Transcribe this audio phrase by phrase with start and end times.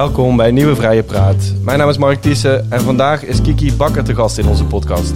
[0.00, 1.52] Welkom bij Nieuwe Vrije Praat.
[1.62, 5.12] Mijn naam is Mark Thiessen en vandaag is Kiki Bakker te gast in onze podcast.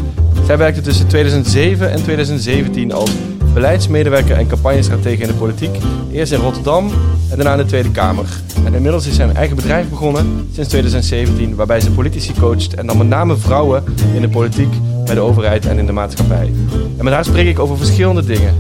[0.47, 3.11] Zij werkte tussen 2007 en 2017 als
[3.55, 5.77] beleidsmedewerker en campagnestratege in de politiek.
[6.13, 6.91] Eerst in Rotterdam
[7.31, 8.27] en daarna in de Tweede Kamer.
[8.65, 12.87] En inmiddels is zij een eigen bedrijf begonnen sinds 2017, waarbij ze politici coacht en
[12.87, 14.75] dan met name vrouwen in de politiek,
[15.05, 16.53] bij de overheid en in de maatschappij.
[16.97, 18.55] En met haar spreek ik over verschillende dingen.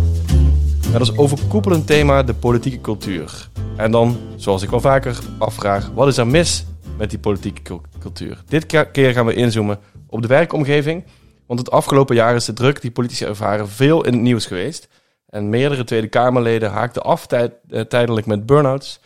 [0.92, 3.48] Met als overkoepelend thema de politieke cultuur.
[3.76, 6.64] En dan, zoals ik wel vaker afvraag, wat is er mis
[6.98, 8.42] met die politieke cultuur?
[8.48, 11.04] Dit keer gaan we inzoomen op de werkomgeving.
[11.46, 14.88] Want het afgelopen jaar is de druk die politici ervaren veel in het nieuws geweest.
[15.26, 19.00] En meerdere Tweede Kamerleden haakten af eh, tijdelijk met burn-outs.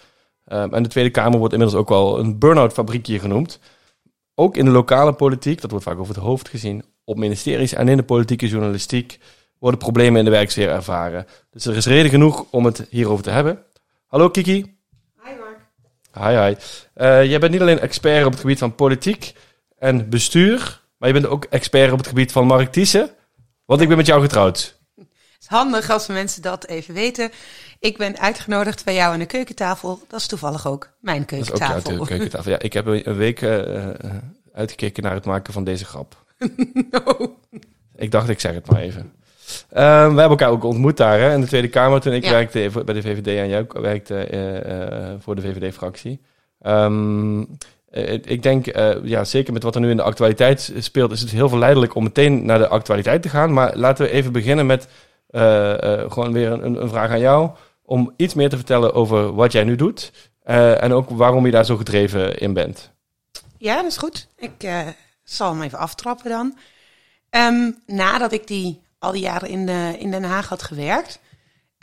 [0.52, 3.58] Um, en de Tweede Kamer wordt inmiddels ook wel een burn-out fabriekje genoemd.
[4.34, 7.88] Ook in de lokale politiek, dat wordt vaak over het hoofd gezien, op ministeries en
[7.88, 9.19] in de politieke journalistiek
[9.58, 11.27] worden problemen in de werksfeer ervaren.
[11.50, 13.58] Dus er is reden genoeg om het hierover te hebben.
[14.09, 14.77] Hallo Kiki.
[15.23, 15.59] Hi Mark.
[16.12, 16.55] Hi hi.
[16.97, 19.33] Uh, jij bent niet alleen expert op het gebied van politiek
[19.78, 23.11] en bestuur, maar je bent ook expert op het gebied van Mark Thiessen.
[23.64, 24.79] Want ik ben met jou getrouwd.
[24.95, 25.06] Het
[25.41, 27.31] is handig als mensen dat even weten.
[27.79, 30.01] Ik ben uitgenodigd bij jou aan de keukentafel.
[30.06, 31.75] Dat is toevallig ook mijn keukentafel.
[31.75, 32.51] Dat is ook de keukentafel.
[32.51, 33.89] Ja, ik heb een week uh,
[34.53, 36.25] uitgekeken naar het maken van deze grap.
[36.91, 37.36] no.
[37.97, 39.12] Ik dacht, ik zeg het maar even.
[39.70, 42.70] Um, we hebben elkaar ook ontmoet daar hè, in de Tweede Kamer toen ik werkte
[42.84, 46.20] bij de VVD en jij werkte uh, uh, voor de VVD-fractie.
[46.66, 47.56] Um,
[48.24, 51.30] ik denk, uh, ja, zeker met wat er nu in de actualiteit speelt, is het
[51.30, 53.52] heel verleidelijk om meteen naar de actualiteit te gaan.
[53.52, 54.88] Maar laten we even beginnen met
[56.08, 57.50] gewoon weer een, een, vraag aan jou.
[57.83, 60.12] Om iets meer te vertellen over wat jij nu doet.
[60.42, 62.90] en ook waarom je daar zo gedreven in bent.
[63.58, 64.28] Ja, dat is goed.
[64.36, 64.68] Ik
[65.24, 66.56] zal hem even aftrappen dan.
[67.30, 71.20] Um, nadat ik die al die jaren in, de, in Den Haag had gewerkt,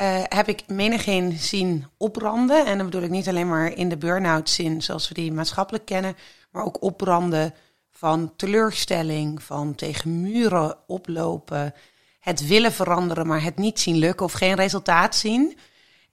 [0.01, 2.65] uh, heb ik menigeen zien opbranden.
[2.65, 5.85] En dan bedoel ik niet alleen maar in de burn-out zin, zoals we die maatschappelijk
[5.85, 6.15] kennen,
[6.51, 7.53] maar ook opbranden
[7.91, 11.73] van teleurstelling, van tegen muren oplopen,
[12.19, 15.57] het willen veranderen, maar het niet zien lukken of geen resultaat zien.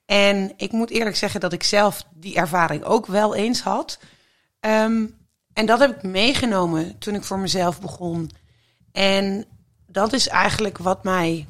[0.04, 3.98] En ik moet eerlijk zeggen dat ik zelf die ervaring ook wel eens had.
[4.60, 5.16] Um,
[5.53, 8.31] en dat heb ik meegenomen toen ik voor mezelf begon.
[8.93, 9.44] En
[9.92, 11.47] dat is eigenlijk wat mij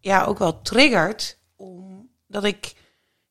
[0.00, 1.38] ja, ook wel triggert.
[1.56, 2.72] Omdat ik,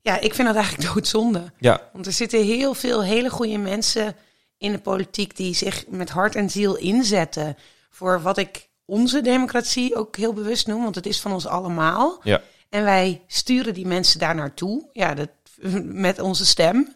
[0.02, 1.52] ja, ik vind dat eigenlijk doodzonde.
[1.60, 1.90] Ja.
[1.94, 4.16] Want er zitten heel veel hele goede mensen
[4.58, 7.58] in de politiek die zich met hart en ziel inzetten
[7.90, 12.20] voor wat ik onze democratie ook heel bewust noem, want het is van ons allemaal.
[12.24, 12.42] Ja.
[12.70, 15.30] En wij sturen die mensen daar naartoe, ja, dat,
[16.08, 16.94] met onze stem.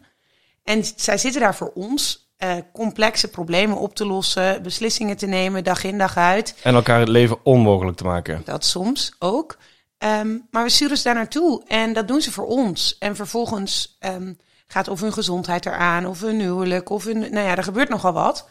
[0.62, 5.64] En zij zitten daar voor ons uh, complexe problemen op te lossen, beslissingen te nemen,
[5.64, 6.54] dag in dag uit.
[6.62, 8.42] En elkaar het leven onmogelijk te maken.
[8.44, 9.56] Dat soms ook.
[9.98, 12.96] Um, maar we sturen ze daar naartoe en dat doen ze voor ons.
[12.98, 17.18] En vervolgens um, gaat of hun gezondheid eraan, of hun huwelijk, of hun.
[17.18, 18.48] Nou ja, er gebeurt nogal wat.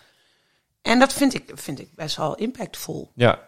[0.82, 3.12] En dat vind ik, vind ik best wel impactvol.
[3.16, 3.46] Ja.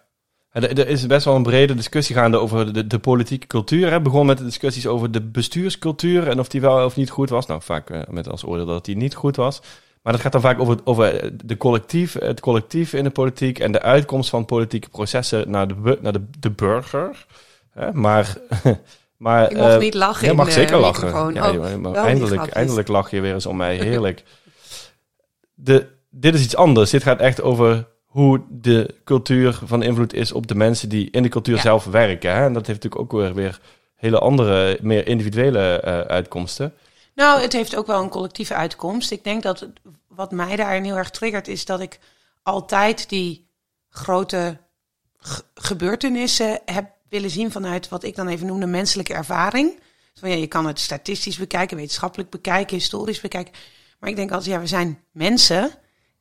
[0.52, 3.92] Er is best wel een brede discussie gaande over de, de politieke cultuur.
[3.92, 7.30] Het begon met de discussies over de bestuurscultuur en of die wel of niet goed
[7.30, 7.46] was.
[7.46, 9.62] Nou, vaak uh, met als oordeel dat die niet goed was.
[10.02, 13.72] Maar dat gaat dan vaak over, over de collectief, het collectief in de politiek en
[13.72, 17.26] de uitkomst van politieke processen naar de, naar de, de burger.
[17.94, 18.38] Maar,
[19.18, 19.52] maar.
[19.52, 20.28] Ik mag uh, niet lachen.
[20.28, 21.34] Je mag zeker lachen.
[21.34, 23.76] Ja, oh, eindelijk, eindelijk lach je weer eens om mij.
[23.76, 24.24] Heerlijk.
[25.54, 26.90] de, dit is iets anders.
[26.90, 31.24] Dit gaat echt over hoe de cultuur van invloed is op de mensen die in
[31.24, 31.62] de cultuur ja.
[31.62, 32.36] zelf werken.
[32.36, 32.46] Hè?
[32.46, 33.60] En dat heeft natuurlijk ook weer, weer
[33.96, 36.74] hele andere, meer individuele uh, uitkomsten.
[37.20, 39.12] Nou, het heeft ook wel een collectieve uitkomst.
[39.12, 39.68] Ik denk dat
[40.08, 42.00] wat mij daarin heel erg triggert is dat ik
[42.44, 43.48] altijd die
[43.90, 44.58] grote
[45.54, 49.80] gebeurtenissen heb willen zien vanuit wat ik dan even noem de menselijke ervaring.
[50.14, 53.54] Van, ja, je kan het statistisch bekijken, wetenschappelijk bekijken, historisch bekijken.
[54.00, 55.72] Maar ik denk altijd, ja, we zijn mensen.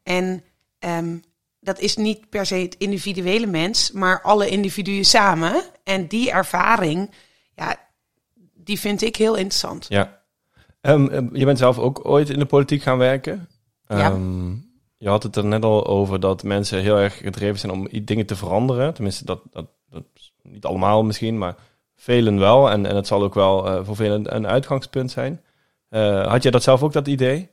[0.03, 0.45] En
[0.79, 1.23] um,
[1.61, 5.63] dat is niet per se het individuele mens, maar alle individuen samen.
[5.85, 7.11] En die ervaring,
[7.55, 7.77] ja,
[8.55, 9.87] die vind ik heel interessant.
[9.89, 10.18] Ja,
[10.81, 13.49] Um, je bent zelf ook ooit in de politiek gaan werken.
[13.87, 14.11] Ja.
[14.11, 14.51] Ehm,
[14.97, 18.27] je had het er net al over dat mensen heel erg gedreven zijn om dingen
[18.27, 18.95] te veranderen.
[18.95, 20.05] Tenminste, dat, dat, dat
[20.43, 21.57] niet allemaal misschien, maar
[21.97, 22.71] velen wel.
[22.71, 25.43] En, en het zal ook wel uh, voor velen een, uitgangspunt zijn.
[25.91, 27.51] Uh, had jij dat zelf ook, dat idee?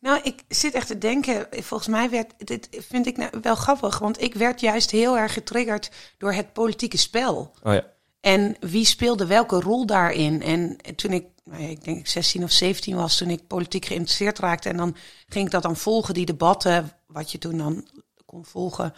[0.00, 3.98] Nou, ik zit echt te denken, volgens mij werd, dit vind ik nou wel grappig,
[3.98, 7.54] want ik werd juist heel erg getriggerd door het politieke spel.
[7.62, 7.93] Oh ja.
[8.24, 10.42] En wie speelde welke rol daarin?
[10.42, 14.38] En toen ik nou ik denk ik 16 of 17 was toen ik politiek geïnteresseerd
[14.38, 14.68] raakte.
[14.68, 14.96] En dan
[15.28, 17.88] ging ik dat dan volgen, die debatten, wat je toen dan
[18.24, 18.94] kon volgen.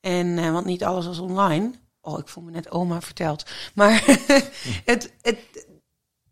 [0.00, 1.70] En, uh, want niet alles was online.
[2.00, 3.44] Oh, ik voel me net oma verteld.
[3.74, 4.04] Maar
[4.84, 5.38] het, het,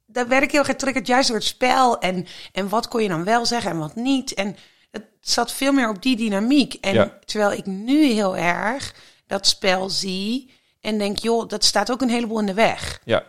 [0.06, 1.98] daar werd ik heel getriggerd juist door het spel.
[1.98, 4.34] En, en wat kon je dan wel zeggen en wat niet.
[4.34, 4.56] En
[4.90, 6.75] het zat veel meer op die dynamiek.
[6.75, 7.19] En Ja.
[7.25, 8.94] terwijl ik nu heel erg
[9.26, 13.00] dat spel zie en denk, joh, dat staat ook een heleboel in de weg.
[13.04, 13.25] Ja,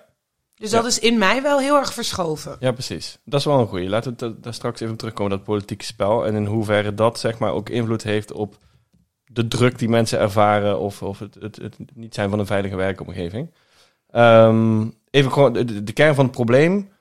[0.55, 0.77] Dus Ja.
[0.77, 2.55] dat is in mij wel heel erg verschoven.
[2.59, 3.17] Ja, precies.
[3.25, 3.89] Dat is wel een goeie.
[3.89, 6.25] Laten we het daar straks even terugkomen, dat politieke spel.
[6.25, 8.57] En in hoeverre dat zeg maar ook invloed heeft op
[9.25, 12.75] de druk die mensen ervaren of, of het, het, het niet zijn van een veilige
[12.75, 13.53] werkomgeving.
[14.09, 16.91] Ehm, even gewoon de, de kern van het probleem.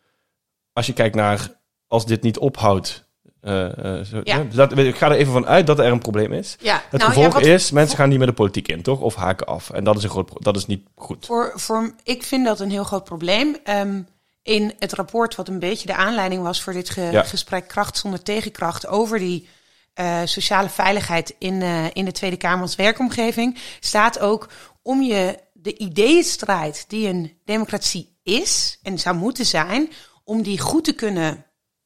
[0.73, 3.04] Als je kijkt naar als dit niet ophoudt.
[3.45, 4.39] Eh, eh, zo, Ja.
[4.43, 6.57] dus dat, ik ga er even van uit dat er een probleem is.
[6.61, 9.01] Ja, Het nou, gevolg ja, wat- is, mensen gaan niet meer de politiek in, toch?
[9.01, 9.71] Of haken af.
[9.71, 11.27] En dat is, een groot, dat is niet goed.
[11.27, 13.57] Voor, voor, ik vind dat een heel groot probleem.
[13.65, 14.01] Ehm,
[14.43, 18.23] in het rapport, wat een beetje de aanleiding was voor dit ge- gesprek Kracht zonder
[18.23, 19.49] tegenkracht over die
[19.95, 21.63] eh, sociale veiligheid in,
[21.93, 24.49] in de Tweede Kamer als werkomgeving, staat ook
[24.83, 29.91] om je de ideeënstrijd die een democratie is en zou moeten zijn,
[30.25, 31.45] om die goed te kunnen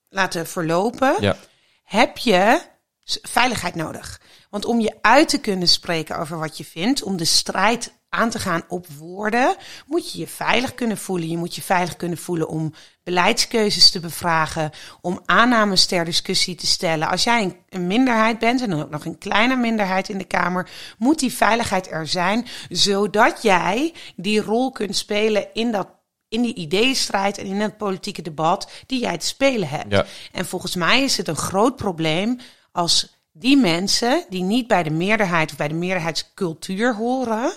[0.08, 1.36] laten verlopen, Ja,
[1.84, 2.60] heb je
[3.22, 4.20] veiligheid nodig.
[4.50, 8.30] Want om je uit te kunnen spreken over wat je vindt, om de strijd aan
[8.30, 9.56] te gaan op woorden,
[9.86, 11.28] moet je je veilig kunnen voelen.
[11.28, 14.70] Je moet je veilig kunnen voelen om beleidskeuzes te bevragen,
[15.00, 17.08] om aannames ter discussie te stellen.
[17.08, 20.70] Als jij een minderheid bent, en dan ook nog een kleine minderheid in de Kamer,
[20.98, 25.88] moet die veiligheid er zijn, zodat jij die rol kunt spelen in dat
[26.28, 29.92] in die ideeënstrijd en in het politieke debat die jij te spelen hebt.
[29.92, 30.04] Ja.
[30.32, 32.40] En volgens mij is het een groot probleem
[32.72, 37.52] als die mensen die niet bij de meerderheid of bij de meerderheidscultuur horen,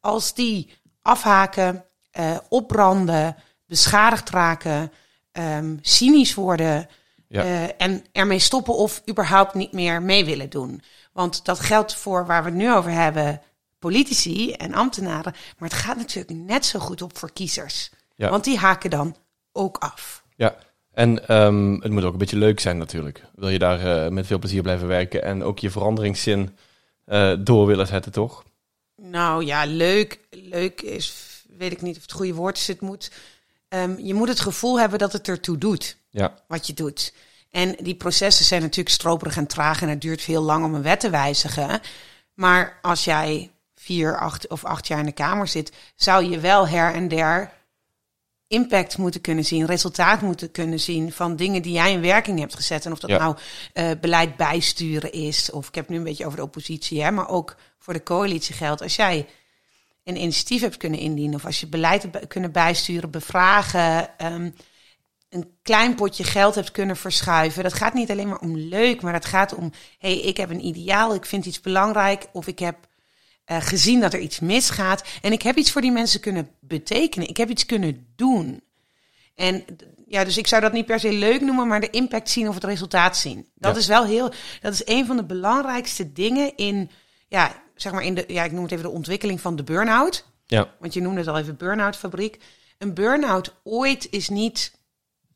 [0.00, 0.72] als die
[1.02, 4.92] afhaken, eh, opbranden, beschadigd raken,
[5.32, 6.88] ehm, cynisch worden
[7.28, 7.42] Ja.
[7.42, 10.82] eh, en ermee stoppen of überhaupt niet meer mee willen doen.
[11.12, 13.40] Want dat geldt voor waar we het nu over hebben,
[13.78, 17.90] politici en ambtenaren, maar het gaat natuurlijk net zo goed op voor kiezers.
[18.14, 18.30] Ja.
[18.30, 19.16] Want die haken dan
[19.52, 20.24] ook af.
[20.36, 20.56] Ja,
[20.92, 23.22] en ehm, het moet ook een beetje leuk zijn natuurlijk.
[23.34, 26.56] Wil je daar eh, met veel plezier blijven werken en ook je veranderingszin
[27.04, 28.44] eh, door willen zetten, toch?
[28.96, 30.20] Nou ja, leuk.
[30.30, 31.14] Leuk is,
[31.56, 32.66] weet ik niet of het goede woord is.
[32.66, 33.10] Het moet,
[33.68, 37.14] ehm, je moet het gevoel hebben dat het ertoe doet, Ja, wat je doet.
[37.50, 40.82] En die processen zijn natuurlijk stroperig en traag en het duurt veel lang om een
[40.82, 41.80] wet te wijzigen.
[42.34, 46.68] Maar als jij vier, acht of acht jaar in de Kamer zit, zou je wel
[46.68, 47.52] her en der
[48.54, 52.54] impact moeten kunnen zien, resultaat moeten kunnen zien van dingen die jij in werking hebt
[52.54, 52.86] gezet.
[52.86, 53.18] En of dat Ja.
[53.18, 53.36] nou
[53.72, 57.28] eh, beleid bijsturen is, of ik heb nu een beetje over de oppositie, hè, maar
[57.28, 58.82] ook voor de coalitie geldt.
[58.82, 59.26] Als jij
[60.04, 64.50] een initiatief hebt kunnen indienen, of als je beleid hebt kunnen bijsturen, bevragen, ehm,
[65.28, 67.62] een klein potje geld hebt kunnen verschuiven.
[67.62, 70.66] Dat gaat niet alleen maar om leuk, maar het gaat om: hey, ik heb een
[70.66, 72.76] ideaal, ik vind iets belangrijk, of ik heb
[73.44, 75.04] eh, gezien dat er iets misgaat.
[75.22, 77.28] En ik heb iets voor die mensen kunnen betekenen.
[77.28, 78.62] Ik heb iets kunnen doen.
[79.34, 79.64] En
[80.06, 82.54] ja, dus ik zou dat niet per se leuk noemen, maar de impact zien of
[82.54, 83.46] het resultaat zien.
[83.54, 83.80] Dat Ja.
[83.80, 86.90] is wel heel, dat is een van de belangrijkste dingen in,
[87.28, 90.24] ja, zeg maar in de, ja, ik noem het even de ontwikkeling van de burn-out.
[90.46, 92.38] ja, Want je noemde het al even burn-out fabriek.
[92.78, 94.72] Een burn-out ooit is niet,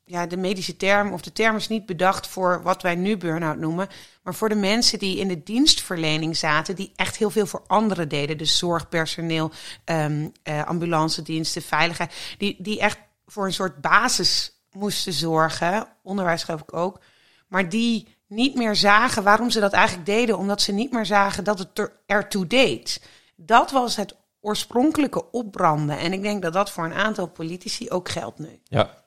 [0.09, 3.57] ja, de medische term of de term is niet bedacht voor wat wij nu burn-out
[3.57, 3.87] noemen,
[4.23, 8.09] maar voor de mensen die in de dienstverlening zaten, die echt heel veel voor anderen
[8.09, 8.37] deden.
[8.37, 9.51] Dus zorgpersoneel,
[9.83, 15.87] ehm eh, ambulance diensten, veiligheid, die, die echt voor een soort basis moesten zorgen.
[16.03, 16.99] Onderwijs geloof ik ook.
[17.47, 21.43] Maar die niet meer zagen waarom ze dat eigenlijk deden, omdat ze niet meer zagen
[21.43, 23.01] dat het er, ertoe deed.
[23.35, 25.97] Dat was het oorspronkelijke opbranden.
[25.97, 28.59] En ik denk dat dat voor een aantal politici ook geldt nu.
[28.63, 28.97] ja.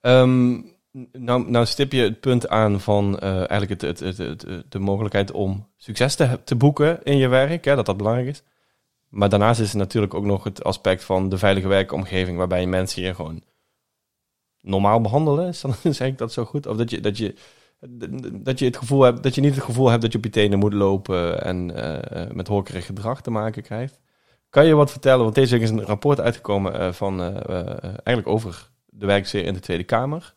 [0.00, 0.60] Ehm,
[1.12, 5.30] nou, nou stip je het punt aan van eh, eigenlijk het, het, het, de mogelijkheid
[5.32, 8.42] om succes te, te boeken in je werk, hè, dat dat belangrijk is.
[9.08, 13.02] Maar daarnaast is er natuurlijk ook nog het aspect van de veilige werkomgeving, waarbij mensen
[13.02, 13.42] je gewoon
[14.60, 15.54] normaal behandelen.
[15.62, 16.66] Dan, zeg ik dat zo goed?
[16.66, 17.34] Of dat je, dat je,
[18.32, 20.30] dat je het gevoel hebt, dat je niet het gevoel hebt dat je op je
[20.30, 24.00] tenen moet lopen en eh, met horkerig gedrag te maken krijgt.
[24.50, 25.22] Kan je wat vertellen?
[25.22, 29.44] Want deze week is een rapport uitgekomen eh, van eh, eh, eigenlijk over de werksfeer
[29.44, 30.34] in de Tweede Kamer.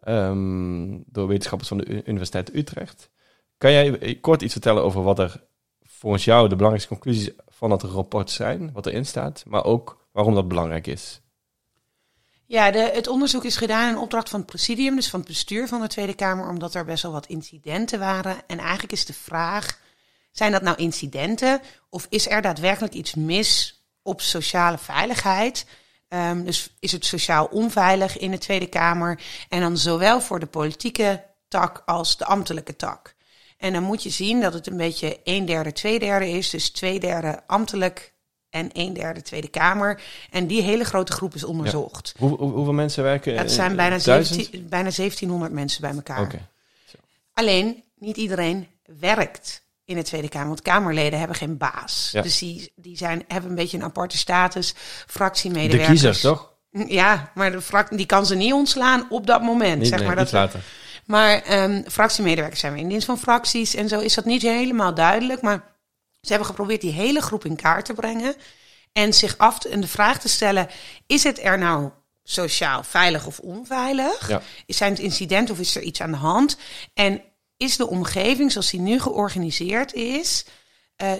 [0.00, 3.10] ehm, door wetenschappers van de Universiteit Utrecht.
[3.58, 5.44] Kan jij kort iets vertellen over wat er
[5.82, 10.34] volgens jou de belangrijkste conclusies van dat rapport zijn, wat erin staat, maar ook waarom
[10.34, 11.20] dat belangrijk is?
[12.46, 15.68] Ja, de, het onderzoek is gedaan in opdracht van het presidium, dus van het bestuur
[15.68, 18.36] van de Tweede Kamer, omdat er best wel wat incidenten waren.
[18.46, 19.78] En eigenlijk is de vraag,
[20.32, 25.66] zijn dat nou incidenten of is er daadwerkelijk iets mis op sociale veiligheid?
[26.10, 29.20] Ehm, dus is het sociaal onveilig in de Tweede Kamer?
[29.48, 33.14] En dan zowel voor de politieke tak als de ambtelijke tak.
[33.58, 36.50] En dan moet je zien dat het een beetje een derde, twee derde is.
[36.50, 38.12] Dus twee derde ambtelijk
[38.50, 40.02] en een derde Tweede Kamer.
[40.30, 42.14] En die hele grote groep is onderzocht.
[42.18, 43.34] Hoe, hoe- hoeveel mensen werken?
[43.34, 44.36] In- zijn bijna, duizend?
[44.40, 46.18] 17, bijna 1700 mensen bij elkaar.
[47.32, 48.66] Alleen, niet iedereen
[48.98, 50.48] werkt in de Tweede Kamer.
[50.48, 52.08] Want Kamerleden hebben geen baas.
[52.12, 52.22] Ja.
[52.22, 54.72] Dus die, die zijn, hebben een beetje een aparte status.
[54.72, 56.00] De Fractiemedewerkers.
[56.00, 56.52] kiezer, toch?
[56.70, 59.78] Ja, maar de frak, die kan ze niet ontslaan op dat moment.
[59.78, 60.60] Niet, zeg nee, maar dat later.
[61.06, 64.94] maar ehm, fractiemedewerkers zijn weer in dienst van fracties en zo is dat niet helemaal
[64.94, 65.42] duidelijk.
[65.42, 65.76] Maar
[66.20, 68.34] ze hebben geprobeerd die hele groep in kaart te brengen.
[68.92, 70.68] En zich af te, en de vraag te stellen:
[71.06, 71.90] is het er nou
[72.22, 74.28] sociaal veilig of onveilig?
[74.28, 74.42] Ja.
[74.66, 76.56] Zijn het incidenten of is er iets aan de hand?
[76.94, 77.22] En
[77.60, 80.44] is de omgeving zoals die nu georganiseerd is,
[80.96, 81.12] eh,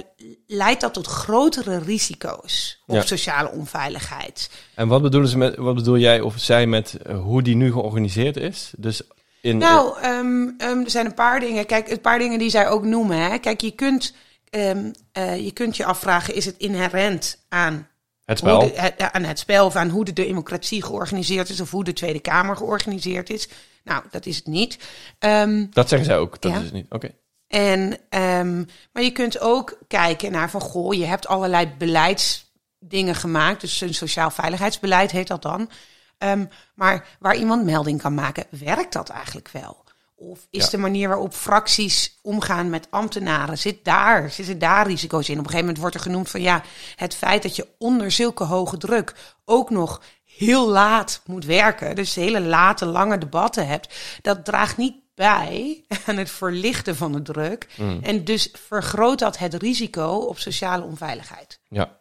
[0.47, 3.03] leidt dat tot grotere risico's op Ja.
[3.03, 4.51] sociale onveiligheid?
[4.75, 7.73] En wat bedoelen ze met, wat bedoel jij of zij met eh, hoe die nu
[7.73, 8.73] georganiseerd is?
[8.77, 9.03] Dus
[9.41, 11.67] in, Nou, ehm, ehm, er zijn een paar dingen.
[11.67, 13.17] Kijk, een paar dingen die zij ook noemen.
[13.31, 13.39] Hè.
[13.39, 14.15] Kijk, je kunt,
[14.51, 17.89] ehm, eh, je kunt je afvragen: is het inherent aan
[18.31, 18.59] het spel.
[18.61, 21.93] de- het- aan het spel of aan hoe de democratie georganiseerd is of hoe de
[21.93, 23.49] Tweede Kamer georganiseerd is?
[23.85, 24.79] Nou, dat is het niet.
[25.19, 26.41] Ehm, Dat zeggen zij ook.
[26.41, 26.59] Dat Ja.
[26.59, 26.87] is het niet.
[26.91, 27.11] Oké.
[27.49, 33.61] en, ehm, maar je kunt ook kijken naar van goh, je hebt allerlei beleidsdingen gemaakt.
[33.61, 35.71] Dus een sociaal veiligheidsbeleid heet dat dan.
[36.19, 36.45] Ehm,
[36.75, 39.85] maar waar iemand melding kan maken, werkt dat eigenlijk wel?
[40.23, 40.71] Of is Ja.
[40.71, 45.33] de manier waarop fracties omgaan met ambtenaren, zit daar, zitten daar risico's in?
[45.33, 46.63] Op een gegeven moment wordt er genoemd van ja,
[46.97, 52.15] het feit dat je onder zulke hoge druk ook nog heel laat moet werken, dus
[52.15, 57.69] hele late, lange debatten hebt, dat draagt niet bij aan het verlichten van de druk.
[58.03, 61.61] En dus vergroot dat het risico op sociale onveiligheid.
[61.69, 62.01] Ja.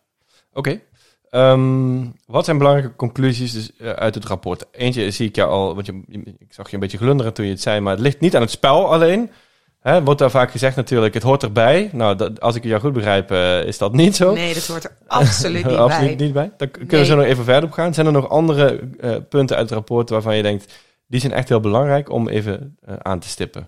[0.53, 0.81] Oké.
[1.29, 4.65] Ehm, wat zijn belangrijke conclusies dus, eh, uit het rapport?
[4.71, 6.01] Eentje zie ik jou al, want je,
[6.39, 8.41] ik zag je een beetje glunderen toen je het zei, maar het ligt niet aan
[8.41, 9.29] het spel alleen.
[9.79, 11.89] Hè, wordt daar vaak gezegd natuurlijk, het hoort erbij.
[11.93, 14.33] Nou, dat, als ik jou goed begrijp, eh, is dat niet zo.
[14.33, 16.25] Nee, dat hoort er absoluut niet Absoluut bij.
[16.25, 16.51] niet bij.
[16.57, 16.99] Dan kunnen Nee.
[16.99, 17.93] we zo nog even verder op gaan.
[17.93, 20.73] Zijn er nog andere eh, punten uit het rapport waarvan je denkt,
[21.07, 23.67] die zijn echt heel belangrijk om even aan te stippen?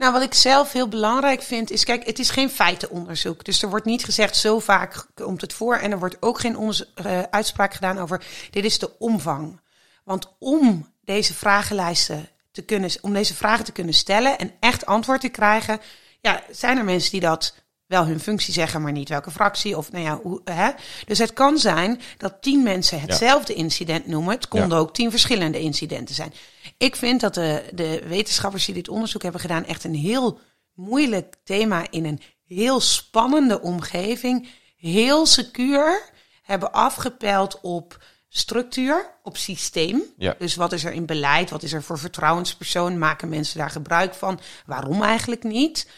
[0.00, 3.44] Nou, wat ik zelf heel belangrijk vind, is: kijk, het is geen feitenonderzoek.
[3.44, 5.76] Dus er wordt niet gezegd zo vaak komt het voor.
[5.76, 9.60] En er wordt ook geen eh, uitspraak gedaan over: dit is de omvang.
[10.04, 15.20] Want om deze vragenlijsten te kunnen, om deze vragen te kunnen stellen en echt antwoord
[15.20, 15.80] te krijgen,
[16.20, 17.54] ja, zijn er mensen die dat
[17.86, 20.70] wel hun functie zeggen, maar niet welke fractie of nou ja, hoe, hè?
[21.06, 24.34] Dus het kan zijn dat tien mensen hetzelfde incident noemen.
[24.34, 26.32] Het konden ook tien verschillende incidenten zijn.
[26.80, 30.38] Ik vind dat de, de wetenschappers die dit onderzoek hebben gedaan echt een heel
[30.74, 36.10] moeilijk thema in een heel spannende omgeving, heel secuur
[36.42, 40.02] hebben afgepeld op structuur, op systeem.
[40.16, 40.34] Ja.
[40.38, 41.50] Dus wat is er in beleid?
[41.50, 42.98] Wat is er voor vertrouwenspersoon?
[42.98, 44.40] Maken mensen daar gebruik van?
[44.66, 45.88] Waarom eigenlijk niet?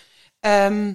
[0.40, 0.94] Ehm,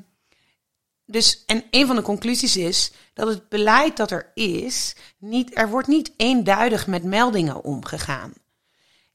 [1.05, 5.69] dus, en een van de conclusies is dat het beleid dat er is, niet, er
[5.69, 8.33] wordt niet eenduidig met meldingen omgegaan.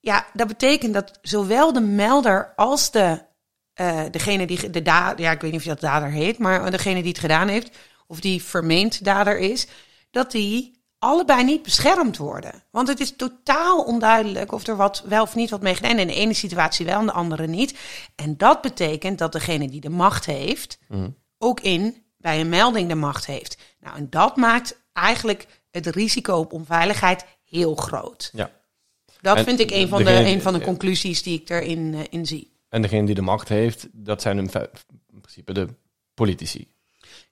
[0.03, 3.25] Ja, dat betekent dat zowel de melder als de,
[3.75, 7.01] eh, degene die de dader, ja, ik weet niet of dat dader heet, maar degene
[7.01, 9.67] die het gedaan heeft, of die vermeend dader is,
[10.11, 12.63] dat die allebei niet beschermd worden.
[12.71, 15.99] Want het is totaal onduidelijk of er wat wel of niet wat mee gedaan.
[15.99, 17.79] In de ene situatie wel, in de andere niet.
[18.17, 20.79] En dat betekent dat degene die de macht heeft,
[21.39, 23.59] ook in bij een melding de macht heeft.
[23.81, 28.31] Nou, en dat maakt eigenlijk het risico op onveiligheid heel groot.
[28.33, 28.51] Ja.
[29.23, 31.95] Dat En vind ik een van, de, degene- een van de conclusies die ik erin
[31.95, 32.53] eh, in zie.
[32.69, 34.51] En degene die de macht heeft, dat zijn in
[35.21, 35.69] principe de
[36.15, 36.69] politici.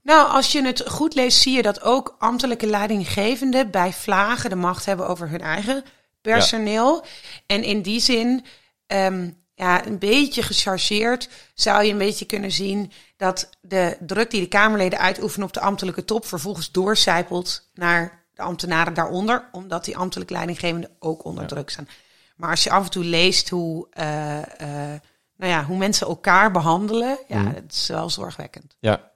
[0.02, 4.56] Nou, als je het goed leest, zie je dat ook ambtelijke leidinggevenden bij vlagen de
[4.56, 5.84] macht hebben over hun eigen
[6.20, 7.04] personeel.
[7.46, 8.44] En in die zin,
[8.86, 14.40] ehm, ja, een beetje gechargeerd, zou je een beetje kunnen zien dat de druk die
[14.40, 19.96] de Kamerleden uitoefenen op de ambtelijke top vervolgens doorcijpelt naar de ambtenaren daaronder, omdat die
[19.96, 21.88] ambtelijke leidinggevenden ook onder druk staan.
[22.36, 25.00] Maar als je af en toe leest hoe, eh, eh,
[25.36, 28.76] nou ja, hoe mensen elkaar behandelen, ja, het is wel zorgwekkend.
[28.78, 29.12] Ja.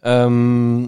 [0.00, 0.86] Ehm,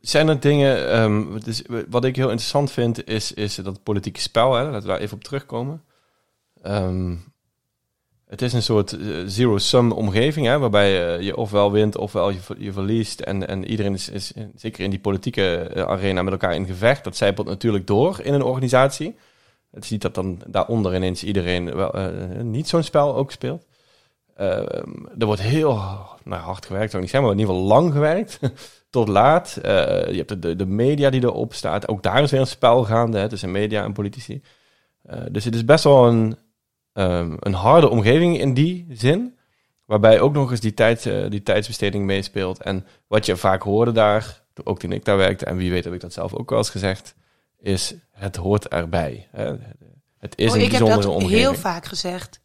[0.00, 4.62] zijn er dingen, dus wat ik heel interessant vind, is, is dat politieke spel, hè,
[4.62, 5.84] laten we daar even op terugkomen.
[6.62, 7.16] Ehm,
[8.26, 12.38] het is een soort eh, zero-sum omgeving, hè, waarbij eh, je ofwel wint ofwel je,
[12.40, 13.20] ver- je verliest.
[13.20, 17.04] En, en iedereen is, is zeker in die politieke eh, arena met elkaar in gevecht.
[17.04, 19.16] Dat zijpelt natuurlijk door in een organisatie.
[19.70, 21.94] Het is niet dat dan daaronder ineens iedereen wel,
[22.42, 23.66] niet zo'n spel ook speelt.
[24.34, 24.58] Eh,
[25.18, 25.74] er wordt heel
[26.24, 28.38] nou, hard gewerkt, zou ik niet maar in ieder geval lang gewerkt.
[28.90, 29.58] Tot laat.
[29.62, 31.88] Je hebt de- de, media die erop staat.
[31.88, 34.42] Ook daar is weer een spel gaande hè, tussen media en politici.
[35.30, 36.36] Dus het is best wel een,
[36.94, 39.38] ehm, een harde omgeving in die zin.
[39.84, 42.62] Waarbij ook nog eens die, tijd, eh, die tijdsbesteding meespeelt.
[42.62, 45.92] En wat je vaak hoorde daar, ook toen ik daar werkte, en wie weet heb
[45.92, 47.14] ik dat zelf ook wel eens gezegd,
[47.60, 49.28] is het hoort erbij.
[49.30, 49.44] Hè?
[50.18, 51.38] Het is Oh, een ik heb bijzondere dat omgeving.
[51.40, 52.40] heel vaak gezegd.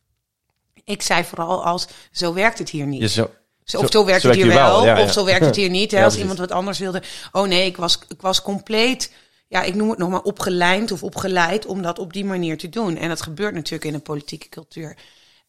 [0.84, 3.12] Ik zei vooral als, zo werkt het hier niet.
[3.12, 3.29] Zo,
[3.63, 5.56] Zo- Of Zo- werkt zo het hier wel, hier wel, ja, of zo werkt het
[5.56, 5.91] hier niet.
[5.91, 7.01] Hè, als iemand wat anders wilde.
[7.32, 9.13] Oh nee, ik was, ik was compleet,
[9.50, 12.70] ja, ik noem het nog maar opgelijnd of opgeleid om dat op die manier te
[12.70, 12.98] doen.
[12.98, 14.96] En dat gebeurt natuurlijk in de politieke cultuur.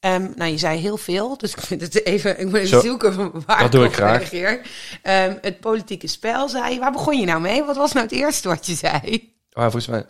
[0.01, 2.81] Ehm, nou, je zei heel veel, dus ik vind het even, ik moet even Zo,
[2.81, 4.19] zoeken van waar dat ik doe ik graag.
[4.31, 4.61] reageer.
[5.03, 6.81] Ehm, het politieke spel, zei je.
[6.81, 7.65] Waar begon je nou mee?
[7.65, 9.33] Wat was nou het eerste wat je zei?
[9.53, 10.05] Ah, volgens mij.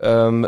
[0.00, 0.40] ehm,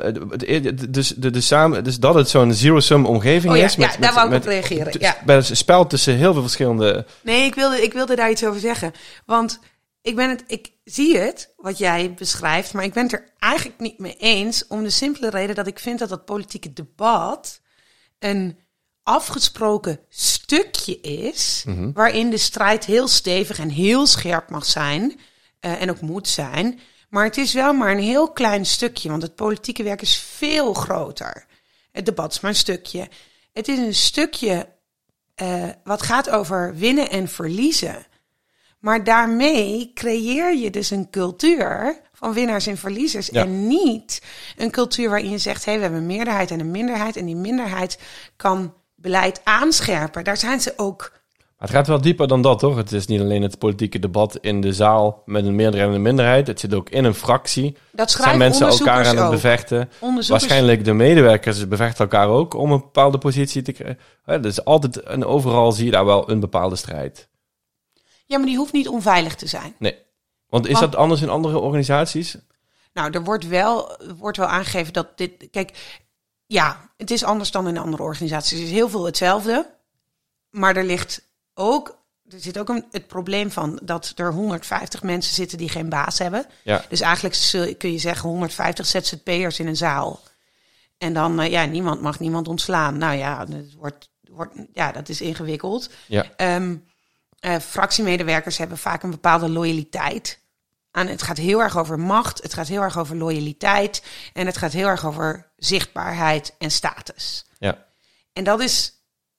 [0.91, 3.75] dus, de, de samen, dus dat het zo'n zero-sum omgeving Oh ja, is.
[3.75, 5.17] ja, daar wou ik op reageren, ja.
[5.25, 7.07] Bij het spel tussen heel veel verschillende.
[7.23, 8.93] Nee, ik wilde, ik wilde daar iets over zeggen.
[9.27, 9.59] Want
[10.07, 13.81] ik, ben het, ik zie het, wat jij beschrijft, maar ik ben het er eigenlijk
[13.81, 14.67] niet mee eens.
[14.67, 17.61] Om de simpele reden dat ik vind dat dat politieke debat
[18.19, 18.59] een
[19.03, 21.65] afgesproken stukje is.
[21.93, 25.21] Waarin de strijd heel stevig en heel scherp mag zijn.
[25.61, 26.81] eh, en ook moet zijn.
[27.09, 30.75] Maar het is wel maar een heel klein stukje, want het politieke werk is veel
[30.75, 31.47] groter.
[31.93, 33.09] Het debat is maar een stukje.
[33.53, 34.69] Het is een stukje
[35.35, 38.07] eh, wat gaat over winnen en verliezen.
[38.79, 43.29] Maar daarmee creëer je dus een cultuur van winnaars en verliezers.
[43.33, 43.43] Ja.
[43.43, 44.23] En niet
[44.57, 47.17] een cultuur waarin je zegt: hé, hey, we hebben een meerderheid en een minderheid.
[47.17, 47.99] En die minderheid
[48.37, 50.25] kan beleid aanscherpen.
[50.25, 51.13] Daar zijn ze ook.
[51.59, 52.77] Maar het gaat wel dieper dan dat, toch?
[52.77, 56.03] Het is niet alleen het politieke debat in de zaal met een meerderheid en een
[56.03, 56.47] minderheid.
[56.47, 57.77] Het zit ook in een fractie.
[57.93, 59.91] Dat Zijn mensen elkaar aan het bevechten.
[60.29, 63.99] Waarschijnlijk de medewerkers bevechten elkaar ook om een bepaalde positie te krijgen.
[64.25, 67.29] Hè, Dus altijd en overal zie je daar wel een bepaalde strijd.
[68.27, 69.75] Ja, maar die hoeft niet onveilig te zijn.
[69.79, 69.99] Nee.
[70.49, 72.37] Want is Want- dat anders in andere organisaties?
[72.93, 75.49] Nou, er wordt wel, wordt wel aangegeven dat dit.
[75.51, 75.99] Kijk,
[76.47, 78.59] ja, het is anders dan in andere organisaties.
[78.59, 79.75] Het is heel veel hetzelfde.
[80.51, 82.05] Maar er ligt ook.
[82.29, 86.19] Er zit ook een, het probleem van dat er 150 mensen zitten die geen baas
[86.19, 86.47] hebben.
[86.63, 86.85] Ja.
[86.89, 87.37] Dus eigenlijk
[87.79, 90.21] kun je zeggen 150 ZZP'ers in een zaal.
[90.99, 92.99] En dan, eh, ja, niemand mag niemand ontslaan.
[92.99, 95.91] Nou ja, het wordt, wordt, ja dat is ingewikkeld.
[96.07, 96.25] Ja.
[96.37, 96.77] Ehm,
[97.39, 100.39] eh, fractiemedewerkers hebben vaak een bepaalde loyaliteit.
[100.91, 104.57] Aan, het gaat heel erg over macht, het gaat heel erg over loyaliteit en het
[104.57, 107.45] gaat heel erg over zichtbaarheid en status.
[107.59, 107.85] Ja.
[108.33, 108.93] En dat is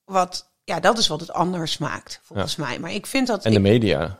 [0.05, 2.79] wat, ja, dat is wat het anders maakt, volgens mij.
[2.79, 3.45] Maar ik vind dat.
[3.45, 4.19] En de ik- media.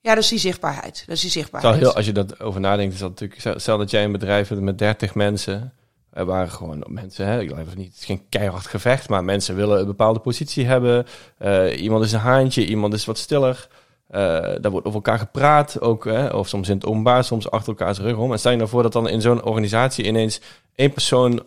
[0.00, 1.02] ja, dat is die zichtbaarheid.
[1.06, 1.76] Dat is die zichtbaarheid.
[1.78, 3.60] heel, als je dat over nadenkt, is dat natuurlijk...
[3.60, 5.72] Stel dat jij een bedrijf hebt met 30 mensen.
[6.12, 9.86] Er waren gewoon mensen, hè, ik het niet, geen keihard gevecht, maar mensen willen een
[9.86, 11.06] bepaalde positie hebben.
[11.38, 13.68] Eh, iemand is een haantje, iemand is wat stiller.
[14.06, 14.20] Eh,
[14.60, 17.98] daar wordt over elkaar gepraat, ook, hè, of soms in het openbaar, soms achter elkaars
[17.98, 18.32] rug om.
[18.32, 20.40] En stel je nou voor dat dan in zo'n organisatie ineens
[20.74, 21.42] één persoon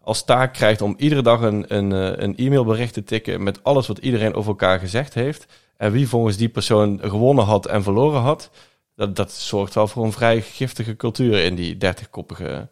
[0.00, 3.86] als taak krijgt om iedere dag een, een, eh, een e-mailbericht te tikken met alles
[3.86, 5.46] wat iedereen over elkaar gezegd heeft.
[5.76, 8.50] En wie volgens die persoon gewonnen had en verloren had.
[8.94, 12.68] Dat, dat zorgt wel voor een vrij giftige cultuur in die 30-koppige.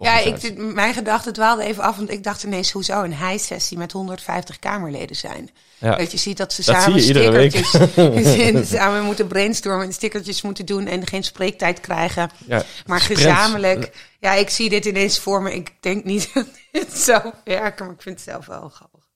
[0.00, 3.78] Ja, ik, mijn gedachten dwaalden even af, want ik dacht ineens, hoe zou een hij-sessie
[3.78, 5.50] met 150 Kamerleden zijn?
[5.78, 5.96] Ja.
[5.96, 7.64] Dat je ziet dat ze Dat samen zie je iedere week.
[7.64, 12.30] stickertjes samen moeten brainstormen en stickertjes moeten doen en geen spreektijd krijgen.
[12.46, 13.22] Ja, Maar sprints.
[13.22, 15.54] gezamenlijk, ja, ik zie dit ineens voor me.
[15.54, 19.08] Ik denk niet dat dit zou werken, maar ik vind het zelf wel een grappig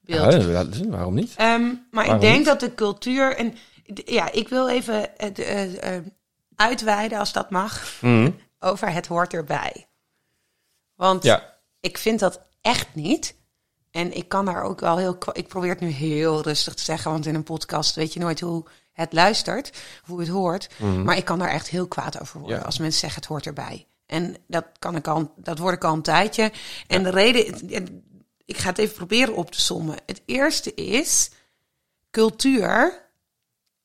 [0.00, 0.32] beeld.
[0.46, 1.32] Ja, waarom niet?
[1.36, 2.46] Ehm, maar Waarom ik denk niet?
[2.46, 3.54] dat de cultuur en
[4.04, 6.02] ja, ik wil even het eh, eh,
[6.56, 8.30] uitweiden als dat mag Mhm.
[8.60, 9.86] over het hoort erbij.
[10.94, 11.58] Want Ja.
[11.80, 13.34] ik vind dat echt niet.
[13.90, 15.18] En ik kan daar ook wel heel.
[15.32, 18.40] Ik probeer het nu heel rustig te zeggen, want in een podcast weet je nooit
[18.40, 20.68] hoe het luistert, hoe het hoort.
[21.04, 22.62] Maar ik kan daar echt heel kwaad over worden Ja.
[22.64, 23.86] als mensen zeggen het hoort erbij.
[24.06, 26.52] En dat kan ik al, dat word ik al een tijdje.
[26.86, 28.04] En de reden,
[28.44, 29.96] ik ga het even proberen op te sommen.
[30.06, 31.30] Het eerste is
[32.10, 33.00] cultuur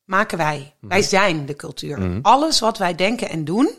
[0.05, 0.75] maken wij.
[0.79, 2.19] Wij zijn de cultuur.
[2.21, 3.71] Alles wat wij denken en doen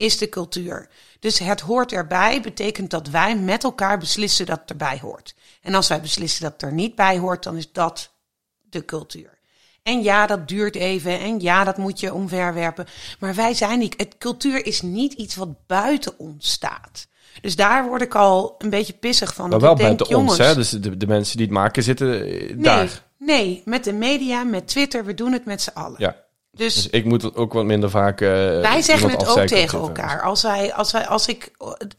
[0.00, 0.88] is de cultuur.
[1.18, 5.34] Dus het hoort erbij betekent dat wij met elkaar beslissen dat het erbij hoort.
[5.62, 8.10] En als wij beslissen dat het er niet bij hoort, dan is dat
[8.70, 9.38] de cultuur.
[9.82, 11.18] En ja, dat duurt even.
[11.20, 12.86] En ja, dat moet je omverwerpen.
[13.18, 13.94] Maar wij zijn niet.
[13.96, 17.06] Het cultuur is niet iets wat buiten ons staat.
[17.40, 19.50] Dus daar word ik al een beetje pissig van.
[19.50, 20.54] Maar wel denk, buiten ons, jongens, hè?
[20.54, 23.04] Dus de, de mensen die het maken zitten eh, Nee, daar.
[23.18, 25.96] nee, met de media, met Twitter, we doen het met z'n allen.
[25.98, 26.16] Ja.
[26.52, 28.20] Dus Dus ik moet ook wat minder vaak.
[28.20, 28.28] eh,
[28.60, 30.22] wij zeggen het ook tegen elkaar.
[30.22, 31.50] Als, wij, als, wij, als ik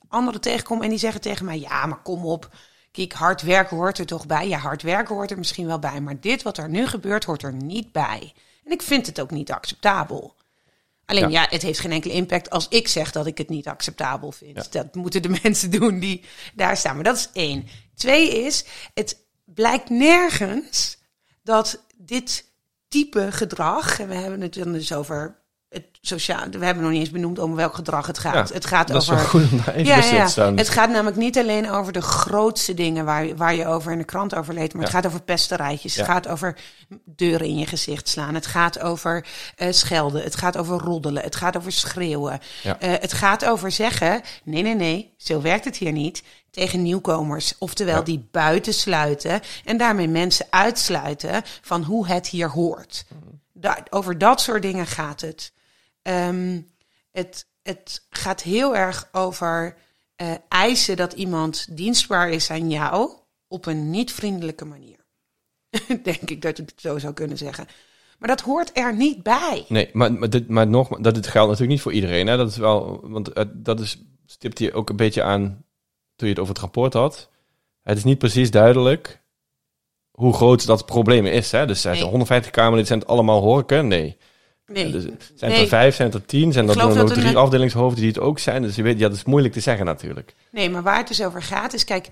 [0.07, 2.49] anderen tegenkom en die zeggen tegen mij: Ja, maar kom op.
[2.91, 4.47] Kijk, hard werken hoort er toch bij?
[4.47, 6.01] Ja, hard werken hoort er misschien wel bij.
[6.01, 8.33] Maar dit wat er nu gebeurt, hoort er niet bij.
[8.65, 10.35] En ik vind het ook niet acceptabel.
[11.05, 11.41] Alleen Ja.
[11.41, 14.71] ja, het heeft geen enkele impact als ik zeg dat ik het niet acceptabel vind.
[14.71, 16.95] Dat moeten de mensen doen die daar staan.
[16.95, 17.67] Maar dat is één.
[17.95, 20.97] Twee is, het blijkt nergens
[21.43, 22.50] dat dit
[22.91, 25.40] type gedrag, en we hebben het dan dus over
[25.71, 26.49] het sociaal.
[26.49, 28.47] We hebben nog niet eens benoemd om welk gedrag het gaat.
[28.49, 29.21] Ja, het gaat dat is over.
[29.21, 30.57] wel goed om daar even Ja, staan.
[30.57, 33.97] Het gaat namelijk niet alleen over de grootste dingen waar, je- waar je over in
[33.97, 34.73] de krant over leest.
[34.73, 35.95] Maar het gaat over pesterijtjes.
[35.95, 36.57] Het gaat over
[37.05, 38.33] deuren in je gezicht slaan.
[38.35, 40.23] Het gaat over eh, schelden.
[40.23, 41.23] Het gaat over roddelen.
[41.23, 42.39] Het gaat over schreeuwen.
[42.63, 46.23] Eh, het gaat over zeggen: nee, nee, nee, zo werkt het hier niet.
[46.51, 47.53] Tegen nieuwkomers.
[47.57, 48.01] Oftewel Ja.
[48.01, 49.41] die buiten sluiten.
[49.65, 53.05] En daarmee mensen uitsluiten van hoe het hier hoort.
[53.53, 55.51] Da- over dat soort dingen gaat het.
[56.01, 56.61] Ehm,
[57.11, 59.77] het, het gaat heel erg over
[60.15, 63.11] eh, eisen dat iemand dienstbaar is aan jou
[63.47, 64.97] op een niet vriendelijke manier.
[66.03, 67.67] Denk ik dat ik het zo zou kunnen zeggen.
[68.19, 69.65] Maar dat hoort er niet bij.
[69.67, 72.27] Nee, maar, maar, dit, maar nog, dat dit geldt natuurlijk niet voor iedereen.
[72.27, 72.37] Hè?
[72.37, 75.65] Dat is wel, want eh, dat is, stipt je ook een beetje aan
[76.15, 77.29] toen je het over het rapport had.
[77.81, 79.21] Het is niet precies duidelijk
[80.11, 81.51] hoe groot dat probleem is.
[81.51, 81.65] Hè?
[81.65, 82.09] Dus zijn er Nee.
[82.09, 83.81] 150 Kamerleden, zijn het allemaal horeca?
[83.81, 84.17] Nee.
[84.73, 84.91] Nee.
[84.91, 85.03] Dus,
[85.35, 85.61] zijn Nee.
[85.61, 86.51] er vijf, zijn er tien?
[86.51, 88.61] Zijn er nog dat drie een- afdelingshoofden die het ook zijn?
[88.61, 90.33] Dus je weet, ja, dat is moeilijk te zeggen natuurlijk.
[90.51, 92.07] Nee, maar waar het dus over gaat is, kijk,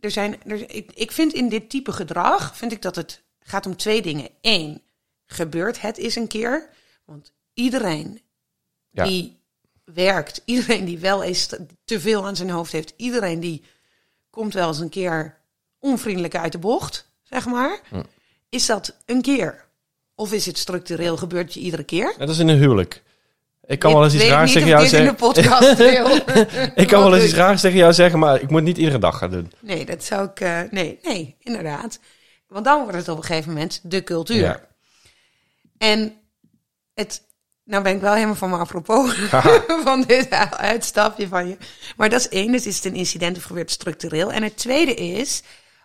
[0.00, 3.66] er zijn, er, ik, ik vind in dit type gedrag, vind ik dat het gaat
[3.66, 4.28] om twee dingen.
[4.40, 4.82] Eén,
[5.26, 6.68] gebeurt het eens een keer?
[7.04, 8.20] Want iedereen
[8.90, 9.04] Ja.
[9.04, 9.36] die
[9.84, 13.62] werkt, iedereen die wel eens te- te veel aan zijn hoofd heeft, iedereen die
[14.30, 15.36] komt wel eens een keer
[15.78, 17.80] onvriendelijk uit de bocht, zeg maar.
[17.88, 18.02] Hm.
[18.48, 19.64] Is dat een keer?
[20.18, 22.14] Of is het structureel, gebeurt je iedere keer?
[22.18, 23.02] Net als in een huwelijk.
[23.66, 26.74] Ik kan Ik wel eens iets raars tegen jou dit in de zeggen.
[26.82, 29.18] Ik kan wel eens iets raars tegen jou zeggen, maar ik moet niet iedere dag
[29.18, 29.52] gaan doen.
[29.60, 30.40] Nee, dat zou ik.
[30.40, 31.98] eh, nee, nee, inderdaad.
[32.48, 34.36] Want dan wordt het op een gegeven moment de cultuur.
[34.36, 34.60] Ja.
[35.78, 36.12] En
[36.94, 37.22] het.
[37.64, 39.14] Nou ben ik wel helemaal van me apropos
[39.84, 41.56] van dit uitstapje van je.
[41.96, 44.32] Maar dat is één, dus is het een incident of gebeurt structureel.
[44.32, 45.42] En het tweede is,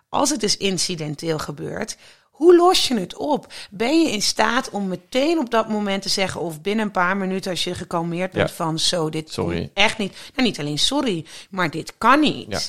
[0.08, 1.96] als het dus incidenteel gebeurt,
[2.34, 3.52] hoe los je het op?
[3.70, 7.16] Ben je in staat om meteen op dat moment te zeggen, of binnen een paar
[7.16, 8.54] minuten als je gekalmeerd bent Ja.
[8.54, 9.70] van zo, dit Sorry.
[9.74, 10.12] echt niet.
[10.34, 12.50] Nou, niet alleen sorry, maar dit kan niet.
[12.50, 12.60] Ja.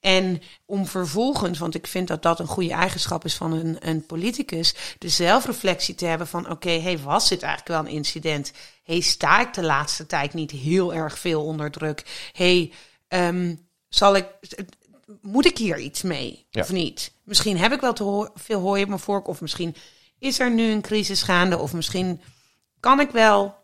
[0.00, 4.06] En om vervolgens, want ik vind dat dat een goede eigenschap is van een, een
[4.06, 8.52] politicus, de zelfreflectie te hebben van oké, hey, was dit eigenlijk wel een incident?
[8.82, 12.28] hey, sta ik de laatste tijd niet heel erg veel onder druk?
[12.32, 12.72] hey,
[13.08, 13.54] ehm,
[13.88, 14.26] zal ik,
[15.22, 16.60] moet ik hier iets mee Ja.
[16.62, 17.12] of niet?
[17.24, 19.74] Misschien heb ik wel te ho- veel hooi op mijn vork of misschien
[20.18, 22.20] is er nu een crisis gaande of misschien
[22.80, 23.54] kan ik wel,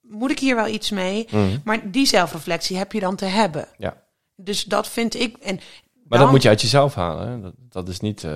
[0.00, 1.26] moet ik hier wel iets mee?
[1.30, 1.58] Mhm.
[1.64, 3.68] Maar die zelfreflectie heb je dan te hebben.
[3.78, 4.02] Ja.
[4.36, 5.36] Dus dat vind ik.
[5.36, 5.62] En Maar
[6.08, 7.28] dan- dat moet je uit jezelf halen.
[7.28, 7.40] Hè?
[7.40, 8.32] Dat, dat is niet, eh,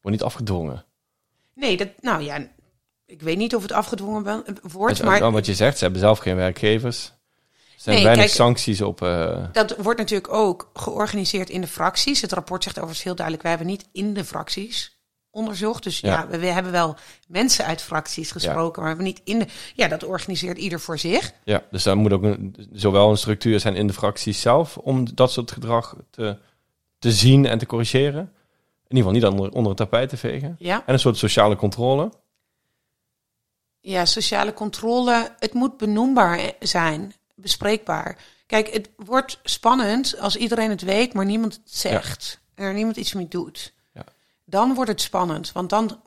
[0.00, 0.84] wordt niet afgedwongen.
[1.54, 2.46] Nee, dat, nou ja,
[3.06, 5.76] ik weet niet of het afgedwongen Dat wordt, maar wel wat je zegt.
[5.78, 7.12] Ze hebben zelf geen werkgevers.
[7.78, 9.02] Er zijn Nee, weinig kijk- sancties op.
[9.02, 12.20] eh, dat wordt natuurlijk ook georganiseerd in de fracties.
[12.20, 14.96] Het rapport zegt overigens heel duidelijk, wij hebben niet in de fracties
[15.30, 15.82] onderzocht.
[15.82, 16.26] Dus ja, Ja.
[16.28, 16.96] we, we hebben wel
[17.28, 19.46] mensen uit fracties gesproken, maar we hebben niet in de...
[19.74, 21.32] Ja, dat organiseert ieder voor zich.
[21.44, 25.14] ja, dus daar moet ook een, zowel een structuur zijn in de fracties zelf om
[25.14, 26.36] dat soort gedrag te,
[26.98, 28.32] te zien en te corrigeren.
[28.88, 30.56] In ieder geval niet onder, onder het tapijt te vegen.
[30.58, 30.82] Ja.
[30.86, 32.10] En een soort sociale controle.
[33.80, 35.34] Ja, sociale controle.
[35.38, 38.18] Het moet benoembaar zijn, bespreekbaar.
[38.46, 42.40] Kijk, het wordt spannend als iedereen het weet, maar niemand het zegt.
[42.54, 43.72] En er niemand iets mee doet.
[43.92, 44.04] Ja.
[44.44, 46.02] Dan wordt het spannend, want dan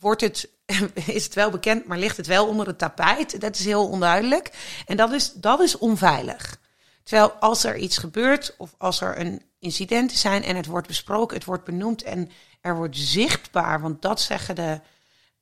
[0.00, 0.48] wordt het,
[1.16, 3.40] is het wel bekend, maar ligt het wel onder het tapijt.
[3.40, 4.50] Dat is heel onduidelijk.
[4.86, 6.60] En dat is, dat is onveilig.
[7.02, 10.86] Terwijl als er iets gebeurt of als er een incident is zijn en het wordt
[10.86, 12.30] besproken, het wordt benoemd en
[12.60, 14.80] er wordt zichtbaar, want dat zeggen de,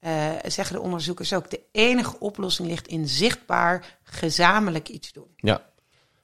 [0.06, 5.28] eh, zeggen de onderzoekers ook, de enige oplossing ligt in zichtbaar gezamenlijk iets doen.
[5.36, 5.62] Ja,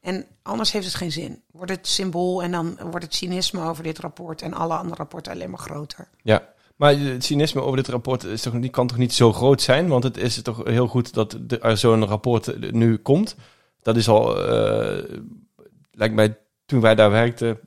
[0.01, 1.43] En anders heeft het geen zin.
[1.51, 5.33] Wordt het symbool en dan wordt het cynisme over dit rapport en alle andere rapporten
[5.33, 6.09] alleen maar groter.
[6.23, 6.51] ja.
[6.77, 9.89] Maar het cynisme over dit rapport is toch, die kan toch niet zo groot zijn?
[9.89, 13.37] Want het is toch heel goed dat er zo'n rapport nu komt.
[13.83, 15.19] Dat is al, eh,
[15.91, 17.61] lijkt mij, toen wij daar werkten,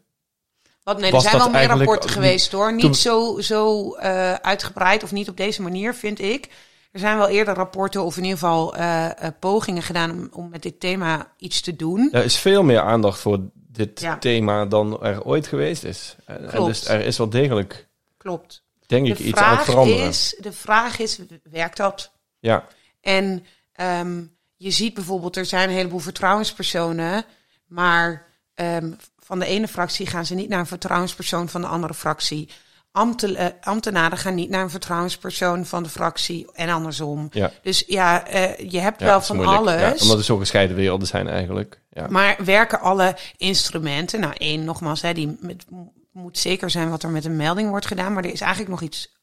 [0.86, 2.74] Wat, nee, er zijn wel meer rapporten geweest hoor.
[2.74, 6.50] Niet toen- zo, zo eh, uitgebreid of niet op deze manier, vind ik.
[6.92, 10.50] Er zijn wel eerder rapporten of in ieder geval eh, eh, pogingen gedaan om, om
[10.50, 12.10] met dit thema iets te doen.
[12.12, 14.18] Er is veel meer aandacht voor dit Ja.
[14.18, 16.16] thema dan er ooit geweest is.
[16.26, 18.64] En dus er is wel degelijk, Klopt.
[18.86, 20.08] denk ik, De iets aan het veranderen.
[20.08, 21.20] is, de vraag is,
[21.52, 22.12] werkt dat?
[22.40, 22.66] Ja,
[23.02, 24.24] En ehm,
[24.56, 27.26] je ziet bijvoorbeeld, er zijn een heleboel vertrouwenspersonen,
[27.68, 28.92] maar ehm,
[29.26, 32.50] van de ene fractie gaan ze niet naar een vertrouwenspersoon van de andere fractie.
[32.92, 37.28] Eh, ambtenaren gaan niet naar een vertrouwenspersoon van de fractie en andersom.
[37.32, 37.52] ja.
[37.62, 39.58] Dus ja, eh, je hebt ja, wel van moeilijk.
[39.58, 39.82] alles.
[39.82, 41.82] Ja, omdat het zo gescheiden werelden zijn eigenlijk.
[41.90, 42.08] Ja.
[42.10, 44.20] Maar werken alle instrumenten?
[44.20, 45.66] Nou, één nogmaals, hè, die met,
[46.12, 48.14] moet zeker zijn wat er met een melding wordt gedaan.
[48.14, 49.16] Maar er is eigenlijk nog iets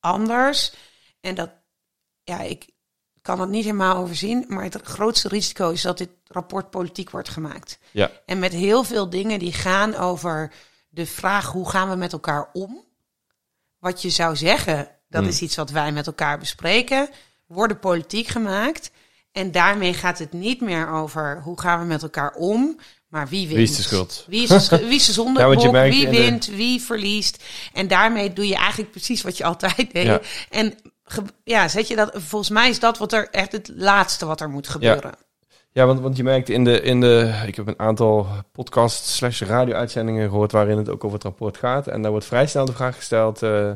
[0.00, 0.72] anders.
[1.20, 1.50] En dat,
[2.22, 2.71] ja, ik
[3.22, 7.28] kan het niet helemaal overzien, maar het grootste risico is dat dit rapport politiek wordt
[7.28, 7.78] gemaakt.
[7.90, 8.10] Ja.
[8.26, 10.52] En met heel veel dingen die gaan over
[10.88, 12.84] de vraag hoe gaan we met elkaar om.
[13.78, 15.30] Wat je zou zeggen, dat Hmm.
[15.30, 17.08] is iets wat wij met elkaar bespreken,
[17.46, 18.90] worden politiek gemaakt.
[19.32, 23.46] En daarmee gaat het niet meer over hoe gaan we met elkaar om, maar wie
[23.46, 23.58] wint.
[23.58, 24.24] Wie is de schuld?
[24.28, 25.72] Wie is de, wie is de zondebok?
[25.72, 26.46] wie de- wint?
[26.46, 27.44] Wie verliest?
[27.72, 30.06] En daarmee doe je eigenlijk precies wat je altijd deed.
[30.06, 30.20] Ja.
[30.50, 30.74] En
[31.44, 32.10] ja, zet je dat.
[32.14, 35.12] Volgens mij is dat wat er echt het laatste wat er moet gebeuren.
[35.72, 37.42] Ja, want, want je merkt in de, in de...
[37.46, 40.52] Ik heb een aantal podcast slash radio-uitzendingen gehoord...
[40.52, 41.86] waarin het ook over het rapport gaat.
[41.86, 43.42] En daar wordt vrij snel de vraag gesteld...
[43.42, 43.70] eh,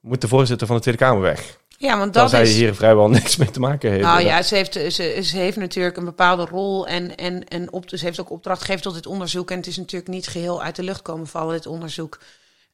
[0.00, 1.58] moet de voorzitter van de Tweede Kamer weg?
[1.78, 2.54] Ja, want Dat zij is.
[2.54, 4.02] hier vrijwel niks mee te maken heeft.
[4.02, 7.84] Nou ja, ze heeft, ze, ze heeft natuurlijk een bepaalde rol en, en, en op,
[7.88, 9.50] ze heeft ook opdracht gegeven tot dit onderzoek.
[9.50, 12.18] En het is natuurlijk niet geheel uit de lucht komen vallen, dit onderzoek.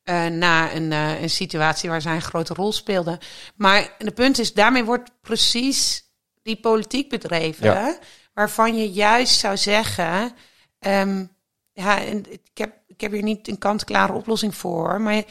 [0.03, 3.19] Eh, na een, eh, een situatie waar zij een grote rol speelde.
[3.55, 6.05] Maar de punt is, daarmee wordt precies
[6.43, 7.67] die politiek bedreven.
[7.67, 7.99] Ja.
[8.35, 10.33] Waarvan je juist zou zeggen.
[10.79, 11.25] ehm,
[11.73, 15.01] ja, en ik heb, ik heb hier niet een kant-klare oplossing voor.
[15.01, 15.23] Maar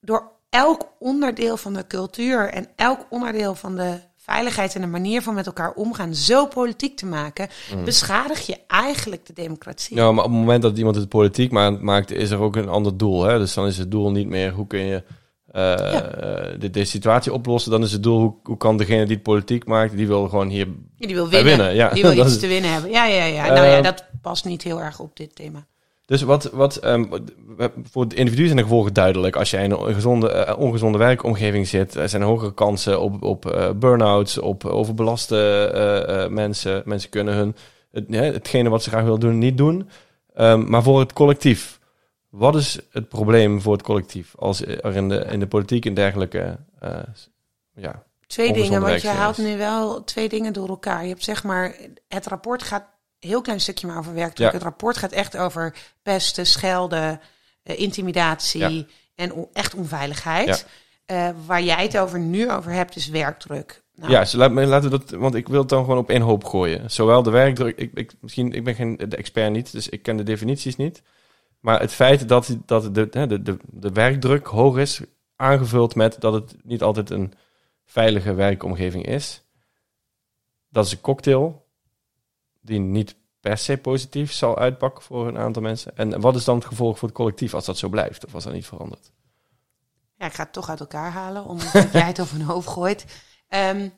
[0.00, 5.22] door elk onderdeel van de cultuur en elk onderdeel van de veiligheid en de manier
[5.22, 7.48] van met elkaar omgaan zo politiek te maken,
[7.84, 9.96] beschadig je eigenlijk de democratie.
[9.96, 12.68] Ja, maar op het moment dat iemand het politiek ma- maakt, is er ook een
[12.68, 13.22] ander doel.
[13.22, 13.38] Hè?
[13.38, 15.02] Dus dan is het doel niet meer hoe kun je
[15.46, 15.82] eh,
[16.58, 17.70] de, deze situatie oplossen.
[17.70, 20.48] Dan is het doel hoe, hoe kan degene die het politiek maakt, die wil gewoon
[20.48, 20.66] hier.
[20.98, 21.56] Die wil winnen.
[21.56, 21.88] winnen, ja.
[21.88, 22.90] Die wil iets te winnen hebben.
[22.90, 23.46] Ja, ja, ja.
[23.46, 25.66] nou ja, Eh, dat past niet heel erg op dit thema.
[26.06, 27.04] Dus wat, wat ehm,
[27.90, 29.36] voor het individu zijn de gevolgen duidelijk.
[29.36, 33.50] Als jij in een gezonde, eh, ongezonde werkomgeving zit, er zijn hogere kansen op, op
[33.50, 36.82] eh, burn-outs, op overbelaste eh, mensen.
[36.84, 37.56] Mensen kunnen hun,
[37.90, 39.88] het, hetgene wat ze graag willen doen, niet doen.
[40.34, 41.80] Ehm, maar voor het collectief,
[42.28, 44.34] wat is het probleem voor het collectief?
[44.38, 46.58] Als er in de, in de politiek en dergelijke,
[47.74, 51.02] ja, Twee dingen, want je haalt nu wel twee dingen door elkaar.
[51.02, 51.76] Je hebt zeg maar,
[52.08, 52.95] het rapport gaat
[53.26, 54.46] heel klein stukje maar over werkdruk.
[54.48, 54.52] Ja.
[54.54, 57.20] Het rapport gaat echt over pesten, schelden,
[57.62, 58.84] eh, intimidatie Ja.
[59.14, 60.66] en on- echt onveiligheid.
[61.06, 63.84] Eh, waar jij het over nu over hebt, is werkdruk.
[63.94, 66.44] Nou, Ja, laat laten we dat, want ik wil het dan gewoon op één hoop
[66.44, 66.90] gooien.
[66.90, 70.16] Zowel de werkdruk, ik, ik, misschien, ik ben geen de expert niet, dus ik ken
[70.16, 71.02] de definities niet.
[71.60, 75.00] Maar het feit dat, dat de, de, de, de werkdruk hoog is,
[75.36, 77.32] aangevuld met dat het niet altijd een
[77.84, 79.42] veilige werkomgeving is.
[80.68, 81.65] Dat is een cocktail
[82.66, 85.96] die niet per se positief zal uitpakken voor een aantal mensen.
[85.96, 88.44] En wat is dan het gevolg voor het collectief als dat zo blijft of als
[88.44, 89.12] dat niet verandert?
[90.14, 93.04] Ja, ik ga het toch uit elkaar halen, omdat jij het over een hoofd gooit.
[93.48, 93.88] Ehm,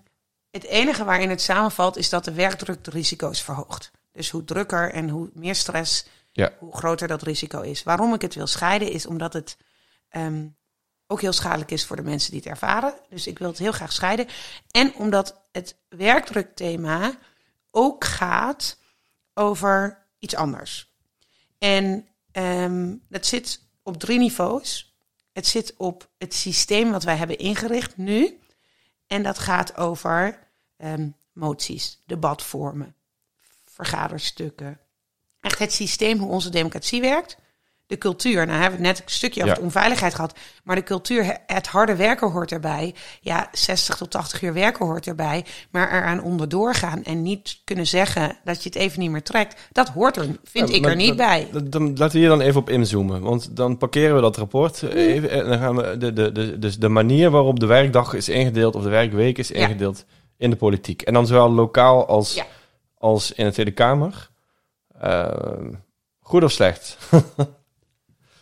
[0.51, 3.91] het enige waarin het samenvalt, is dat de werkdruk de risico's verhoogt.
[4.13, 6.53] Dus hoe drukker en hoe meer stress, Ja.
[6.59, 7.83] hoe groter dat risico is.
[7.83, 9.57] Waarom ik het wil scheiden, is omdat het
[10.09, 10.47] ehm,
[11.07, 12.95] ook heel schadelijk is voor de mensen die het ervaren.
[13.09, 14.27] Dus ik wil het heel graag scheiden.
[14.71, 17.19] En omdat het werkdrukthema
[17.79, 18.79] ook gaat
[19.35, 20.93] over iets anders.
[21.59, 24.97] En ehm, dat zit op drie niveaus.
[25.33, 28.41] Het zit op het systeem wat wij hebben ingericht nu.
[29.07, 32.95] En dat gaat over ehm, moties, debatvormen,
[33.65, 34.81] vergaderstukken.
[35.41, 37.37] Echt het systeem hoe onze democratie werkt.
[37.89, 39.59] De cultuur, nou hebben we het net een stukje over Ja.
[39.61, 40.39] de onveiligheid gehad.
[40.65, 42.95] Maar de cultuur, het harde werken hoort erbij.
[43.21, 45.45] Ja, 60 tot 80 uur werken hoort erbij.
[45.71, 49.61] Maar eraan onderdoor gaan en niet kunnen zeggen dat je het even niet meer trekt.
[49.73, 51.49] Dat hoort er, vind Ja, ik er niet bij.
[51.65, 53.21] Dan, laten we hier dan even op inzoomen.
[53.23, 54.89] Want dan parkeren we dat rapport Mm.
[54.89, 55.31] even.
[55.31, 58.75] En dan gaan we de, de, de, dus de manier waarop de werkdag is ingedeeld,
[58.75, 59.55] of de werkweek is Ja.
[59.55, 60.05] ingedeeld
[60.37, 61.03] in de politiek.
[61.03, 62.45] En dan zowel lokaal als, Ja.
[62.99, 64.31] als in de Tweede Kamer.
[65.01, 65.73] Ehm,
[66.21, 66.97] goed of slecht?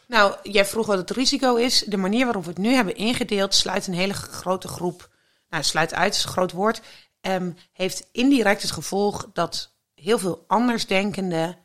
[0.06, 1.80] Nou, jij vroeg wat het risico is.
[1.80, 5.10] De manier waarop we het nu hebben ingedeeld sluit een hele grote groep.
[5.48, 6.82] Nou, sluit uit is een groot woord.
[7.20, 11.58] ehm, heeft indirect het gevolg dat heel veel andersdenkenden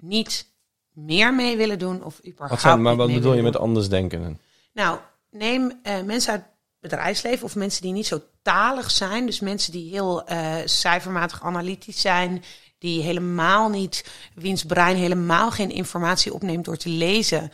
[0.00, 0.52] niet
[0.92, 4.40] meer mee willen doen of überhaupt Wat zijn, maar wat bedoel je met anders denken?
[4.72, 4.98] nou,
[5.30, 6.50] neem eh, mensen uit het
[6.80, 9.26] bedrijfsleven of mensen die niet zo talig zijn.
[9.26, 12.44] Dus mensen die heel eh, cijfermatig analytisch zijn.
[12.84, 17.52] Die helemaal niet, wiens brein helemaal geen informatie opneemt door te lezen.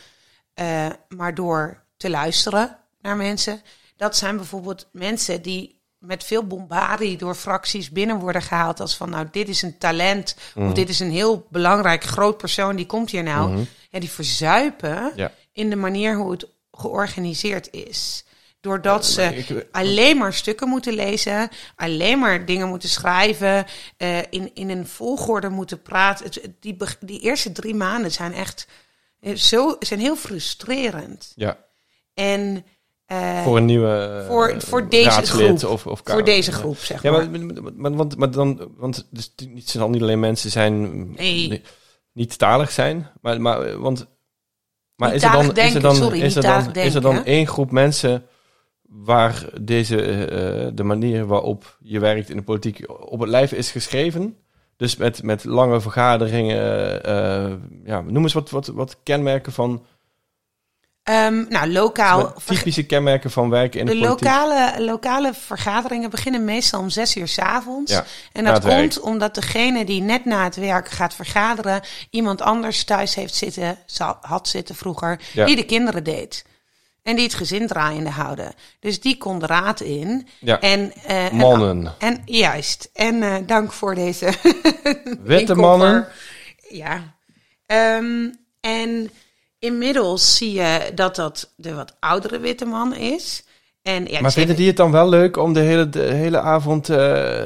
[0.55, 3.62] eh, maar door te luisteren naar mensen.
[3.97, 8.81] Dat zijn bijvoorbeeld mensen die met veel bombardie door fracties binnen worden gehaald.
[8.81, 10.37] Als van, nou, dit is een talent.
[10.55, 12.77] Of dit is een heel belangrijk groot persoon.
[12.77, 13.51] Die komt hier nou.
[13.51, 13.62] Mhm.
[13.90, 15.33] Ja, die verzuipen Ja.
[15.53, 18.25] in de manier hoe het georganiseerd is.
[18.61, 24.51] Doordat ze ik- alleen maar stukken moeten lezen, alleen maar dingen moeten schrijven, eh, in,
[24.55, 26.25] in een volgorde moeten praten.
[26.25, 28.66] Het, die, die eerste drie maanden zijn echt
[29.20, 31.33] eh, zo, zijn heel frustrerend.
[31.37, 31.59] Ja.
[32.14, 32.64] En
[33.07, 35.64] eh, voor een nieuwe voor- voor deze groep.
[35.64, 36.57] Of, of voor deze ja.
[36.57, 37.31] groep, zeg Ja, maar.
[37.31, 41.11] maar, maar, maar- want, maar dan, want dus niet, het zal niet alleen mensen zijn
[41.12, 41.49] Nee.
[41.49, 41.62] die
[42.12, 44.07] niet talig zijn, maar, maar want
[44.96, 47.70] maar is er dan, is er dan, sorry, is er dan, is er één groep
[47.70, 48.27] mensen
[48.92, 53.70] waar deze, eh, de manier waarop je werkt in de politiek op het lijf is
[53.70, 54.37] geschreven?
[54.76, 57.53] Dus met, met lange vergaderingen, eh,
[57.85, 59.85] ja, noem eens wat, wat, wat kenmerken van,
[61.03, 62.33] Ehm, nou, lokaal.
[62.44, 64.24] typische kenmerken van werken in de, De politiek.
[64.29, 67.92] lokale, lokale vergaderingen beginnen meestal om zes uur s avonds.
[67.92, 72.85] Ja, en dat komt omdat degene die net na het werk gaat vergaderen, iemand anders
[72.85, 73.79] thuis heeft zitten,
[74.20, 75.46] had zitten vroeger, Ja.
[75.46, 76.44] die de kinderen deed.
[77.02, 78.52] En die het gezin draaiende houden.
[78.80, 80.28] Dus die kon de raad in.
[80.38, 80.60] Ja.
[80.60, 81.94] En, eh, en- Mannen.
[81.98, 82.90] En, juist.
[82.94, 84.32] En eh, dank voor deze.
[85.22, 86.06] Witte mannen.
[86.68, 87.14] Ja.
[87.66, 88.28] Ehm,
[88.60, 89.10] en
[89.58, 93.44] inmiddels zie je dat dat de wat oudere witte man is.
[93.82, 96.40] En, ja, ik Maar vinden die het dan wel leuk om de hele, de hele
[96.40, 96.88] avond...
[96.88, 97.44] eh,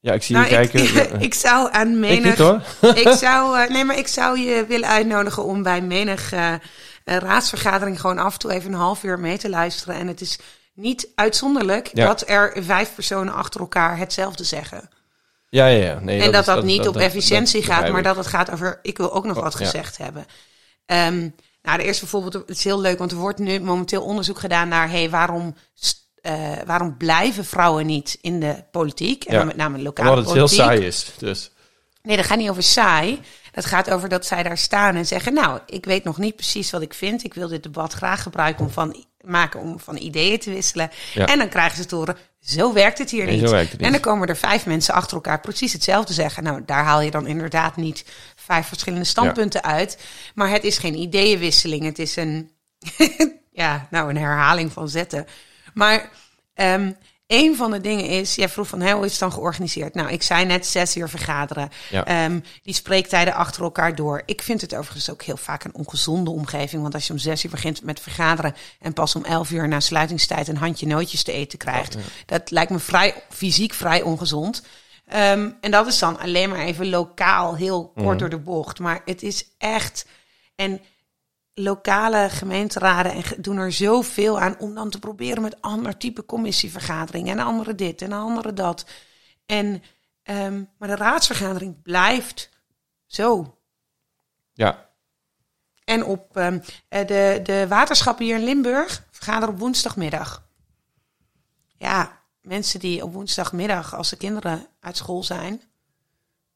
[0.00, 0.80] Ja, ik zie Nou, je kijken.
[0.82, 2.24] ik, ik zou aan Ik menig...
[2.24, 2.60] niet hoor.
[2.94, 6.32] ik zou, nee, maar ik zou je willen uitnodigen om bij menig
[7.04, 9.94] eh, eh, raadsvergadering gewoon af en toe even een half uur mee te luisteren.
[9.94, 10.38] En het is
[10.74, 12.06] niet uitzonderlijk Ja.
[12.06, 14.88] dat er vijf personen achter elkaar hetzelfde zeggen.
[15.48, 15.98] Ja, ja, ja.
[16.00, 18.98] Nee, en dat is- dat, niet op efficiëntie gaat, maar dat het gaat over ik
[18.98, 19.64] wil ook nog wat Ja.
[19.64, 20.26] gezegd hebben.
[20.86, 21.28] Ehm,
[21.62, 24.68] nou, de eerste bijvoorbeeld, het is heel leuk, want er wordt nu momenteel onderzoek gedaan
[24.68, 25.54] naar hey, waarom,
[26.20, 29.24] eh, waarom blijven vrouwen niet in de politiek?
[29.24, 29.44] En Ja.
[29.44, 30.64] met name lokale Omdat het heel politiek.
[30.66, 31.06] saai is.
[31.18, 31.50] Dus.
[32.02, 33.20] Nee, dat gaat niet over saai.
[33.52, 36.70] Dat gaat over dat zij daar staan en zeggen: Nou, ik weet nog niet precies
[36.70, 37.24] wat ik vind.
[37.24, 40.90] Ik wil dit debat graag gebruiken om van, maken om van ideeën te wisselen.
[41.14, 41.26] Ja.
[41.26, 43.48] En dan krijgen ze te horen: Zo werkt het hier Nee, niet.
[43.48, 43.86] zo werkt het niet.
[43.86, 46.42] En dan komen er vijf mensen achter elkaar precies hetzelfde zeggen.
[46.42, 48.04] Nou, daar haal je dan inderdaad niet
[48.36, 49.98] vijf verschillende standpunten uit.
[50.34, 51.84] Maar het is geen ideeënwisseling.
[51.84, 52.50] Het is een,
[53.52, 55.26] ja, nou, een herhaling van zetten.
[55.74, 56.10] Maar
[56.54, 56.90] ehm
[57.32, 59.94] een van de dingen is, jij vroeg van hè, hoe is het dan georganiseerd?
[59.94, 61.68] Nou, ik zei net zes uur vergaderen.
[61.90, 62.04] Ja.
[62.04, 64.22] Ehm, die spreektijden achter elkaar door.
[64.26, 66.82] Ik vind het overigens ook heel vaak een ongezonde omgeving.
[66.82, 69.80] Want als je om zes uur begint met vergaderen en pas om elf uur na
[69.80, 74.62] sluitingstijd een handje nootjes te eten krijgt, dat lijkt me vrij fysiek vrij ongezond.
[75.06, 78.78] Ehm, en dat is dan alleen maar even lokaal, heel kort door de bocht.
[78.78, 80.06] Maar het is echt.
[80.54, 80.80] En
[81.54, 87.38] lokale gemeenteraden en doen er zoveel aan om dan te proberen met ander type commissievergaderingen
[87.38, 88.86] en andere dit en andere dat.
[89.46, 89.82] En,
[90.22, 92.50] ehm, maar de raadsvergadering blijft
[93.06, 93.58] zo.
[94.52, 94.90] Ja,
[95.84, 100.48] En op ehm, eh, de, de waterschappen hier in Limburg vergaderen op woensdagmiddag.
[101.76, 105.62] Ja, mensen die op woensdagmiddag, als de kinderen uit school zijn,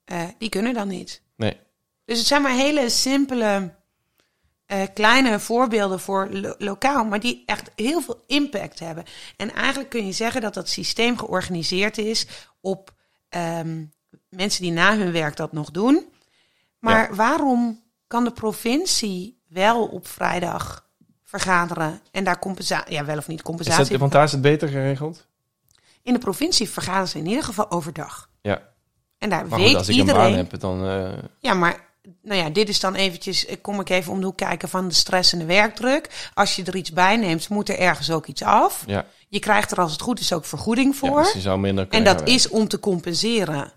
[0.04, 1.22] eh, die kunnen dan niet.
[1.36, 1.64] nee.
[2.04, 3.74] Dus het zijn maar hele simpele,
[4.66, 9.04] eh, kleine voorbeelden voor lo- lokaal, maar die echt heel veel impact hebben.
[9.36, 12.26] En eigenlijk kun je zeggen dat dat systeem georganiseerd is
[12.60, 12.94] op
[13.28, 13.84] ehm,
[14.28, 16.06] mensen die na hun werk dat nog doen.
[16.78, 20.86] Maar waarom kan de provincie wel op vrijdag
[21.24, 23.90] vergaderen en daar compensatie, ja wel of niet Is compensatie?
[23.90, 25.26] dat, want daar is het beter geregeld?
[26.02, 28.30] In de provincie vergaderen ze in ieder geval overdag.
[28.42, 28.62] Ja.
[29.18, 30.22] En daar Maar weet goed, als ik iedereen.
[30.24, 30.86] een baan heb, dan...
[30.88, 31.85] eh, Ja, maar
[32.22, 34.88] nou ja, dit is dan eventjes, eh, kom ik even om de hoek kijken van
[34.88, 36.30] de stress en de werkdruk.
[36.34, 38.84] Als je er iets bij neemt, moet er ergens ook iets af.
[38.86, 39.06] ja.
[39.28, 41.22] Je krijgt er als het goed is ook vergoeding ja, voor.
[41.22, 43.72] dus je zou minder en dat is om te compenseren.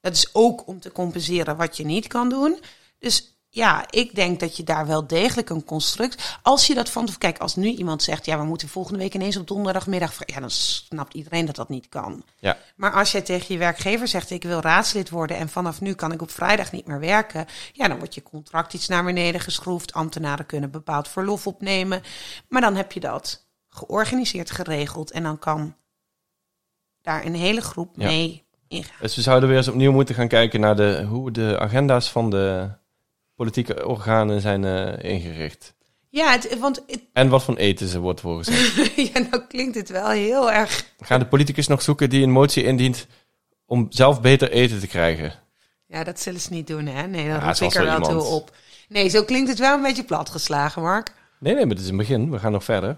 [0.00, 2.60] Dat is ook om te compenseren wat je niet kan doen.
[2.98, 6.38] Dus ja, ik denk dat je daar wel degelijk een construct.
[6.42, 7.08] Als je dat van.
[7.18, 8.24] Kijk, als nu iemand zegt.
[8.26, 10.16] Ja, we moeten volgende week ineens op donderdagmiddag.
[10.26, 12.24] Ja, dan snapt iedereen dat dat niet kan.
[12.38, 15.94] Ja, Maar als jij tegen je werkgever zegt: Ik wil raadslid worden en vanaf nu
[15.94, 17.46] kan ik op vrijdag niet meer werken.
[17.72, 19.92] Ja, dan wordt je contract iets naar beneden geschroefd.
[19.92, 22.02] Ambtenaren kunnen bepaald verlof opnemen.
[22.48, 25.10] Maar dan heb je dat georganiseerd, geregeld.
[25.10, 25.76] En dan kan
[27.02, 28.06] daar een hele groep Ja.
[28.06, 28.96] mee ingaan.
[29.00, 32.30] dus we zouden weer eens opnieuw moeten gaan kijken naar de, hoe de agenda's van
[32.30, 32.80] de
[33.42, 35.74] politieke organen zijn eh, ingericht.
[36.08, 38.92] Ja, het, want het, En wat voor eten ze wordt voorgezet.
[39.12, 40.84] ja, nou klinkt het wel heel erg.
[41.00, 43.06] Gaan de politicus nog zoeken die een motie indient
[43.66, 45.32] om zelf beter eten te krijgen?
[45.86, 47.06] Ja, dat zullen ze niet doen, hè?
[47.06, 48.50] Nee, dan Ja, roep ik er wel toe op.
[48.88, 51.12] Nee, zo klinkt het wel een beetje platgeslagen, Mark.
[51.38, 52.30] Nee, nee, maar het is een begin.
[52.30, 52.96] We gaan nog verder.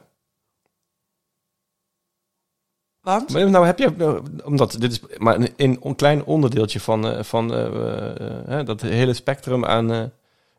[3.00, 3.32] Want?
[3.32, 7.22] Maar nou heb je, nou, omdat dit is maar een, een, klein onderdeeltje van, eh,
[7.22, 10.12] van eh, dat hele spectrum aan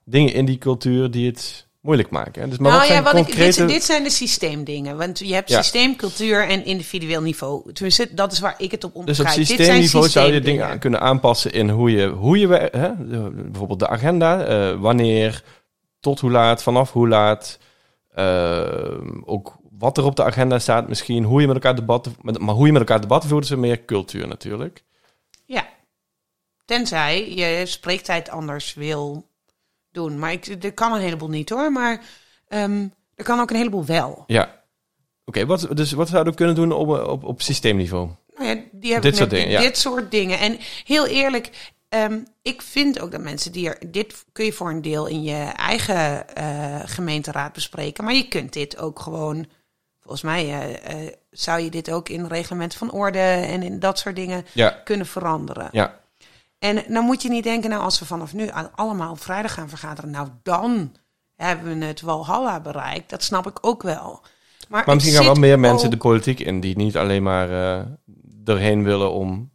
[0.05, 2.41] dingen in die cultuur die het moeilijk maken.
[2.41, 2.47] Hè?
[2.49, 3.59] Dus, maar nou wat ja, zijn wat ik, concrete...
[3.59, 4.97] dit, dit zijn de systeemdingen.
[4.97, 5.61] Want je hebt Ja.
[5.61, 7.73] systeem, cultuur en individueel niveau.
[7.73, 9.29] Tenminste, dat is waar ik het op Dus onderscheid.
[9.29, 12.47] op Dit zijn systeemniveau zou je dingen aan kunnen aanpassen in hoe je, hoe je
[12.71, 12.89] hè?
[13.33, 15.43] bijvoorbeeld de agenda, eh, wanneer,
[15.99, 17.59] tot hoe laat, vanaf hoe laat,
[18.09, 22.39] eh, ook wat er op de agenda staat misschien, hoe je met elkaar debatten, met-
[22.39, 24.83] maar hoe je met elkaar debatten voert, is meer cultuur natuurlijk.
[25.45, 25.65] Ja.
[26.65, 29.25] Tenzij je spreektijd anders wil
[29.95, 30.19] doen.
[30.19, 31.71] Maar ik, er kan een heleboel niet hoor.
[31.71, 32.01] Maar
[32.47, 34.23] ehm, er kan ook een heleboel wel.
[34.27, 34.63] Ja.
[35.25, 38.09] Oké, wat, dus wat zouden we kunnen doen op, op, op systeemniveau?
[38.35, 39.61] Nou ja, die hebben Dit soort dingen, ja.
[39.61, 40.39] Dit soort dingen.
[40.39, 43.91] En heel eerlijk, ehm, ik vind ook dat mensen die er...
[43.91, 48.03] Dit kun je voor een deel in je eigen eh, gemeenteraad bespreken.
[48.03, 49.45] Maar je kunt dit ook gewoon...
[49.99, 53.99] Volgens mij eh, eh, zou je dit ook in reglementen van orde en in dat
[53.99, 55.69] soort dingen Ja, kunnen veranderen.
[55.71, 56.03] ja.
[56.59, 59.53] En dan moet je niet denken, nou als we vanaf nu aan- allemaal op vrijdag
[59.53, 60.95] gaan vergaderen, nou dan
[61.35, 63.09] hebben we het Walhalla bereikt.
[63.09, 64.21] Dat snap ik ook wel.
[64.69, 67.49] Maar, misschien gaan wel meer mensen ook- de politiek in die niet alleen maar
[67.79, 67.85] eh
[68.45, 69.51] erheen willen om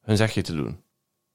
[0.00, 0.80] hun zegje te doen.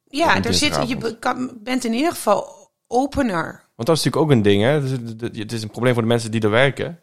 [0.04, 3.64] Ja, er zit, je kan- bent in ieder geval opener.
[3.76, 4.70] Want dat is natuurlijk ook een ding, hè?
[4.70, 7.00] Het is, het is een probleem voor de mensen die er werken.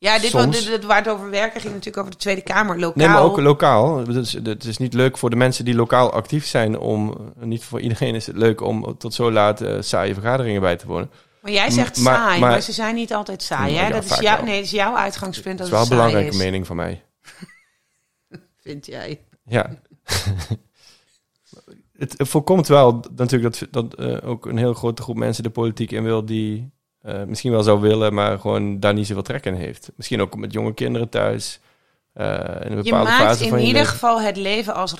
[0.00, 0.56] Ja, dit, Soms.
[0.58, 2.92] dit, dit- waar het over werken ging natuurlijk over de Tweede Kamer, lokaal.
[2.96, 3.98] Nee, maar ook lokaal.
[3.98, 7.32] Het is, het is niet leuk voor de mensen die lokaal actief zijn om...
[7.40, 10.86] Niet voor iedereen is het leuk om tot zo laat eh, saaie vergaderingen bij te
[10.86, 11.10] wonen.
[11.42, 13.74] Maar jij zegt Maar- saai, maar, maar- ze zijn niet altijd saai.
[13.74, 13.86] Hè?
[13.86, 15.58] ja, dat, is jou, nee, dat is jouw uitgangspunt.
[15.58, 17.04] Dat Dat is wel een belangrijke is, mening van mij.
[18.62, 19.20] Vind jij?
[19.44, 19.70] Ja.
[21.98, 25.50] het, het voorkomt wel natuurlijk dat, dat eh, ook een heel grote groep mensen de
[25.50, 26.70] politiek in wil die
[27.02, 29.90] eh, misschien wel zou willen, maar gewoon daar niet zoveel trek in heeft.
[29.96, 31.60] Misschien ook met jonge kinderen thuis.
[32.12, 32.26] eh,
[32.64, 34.94] in een Je bepaalde maakt fase in van je ieder leven geval het leven als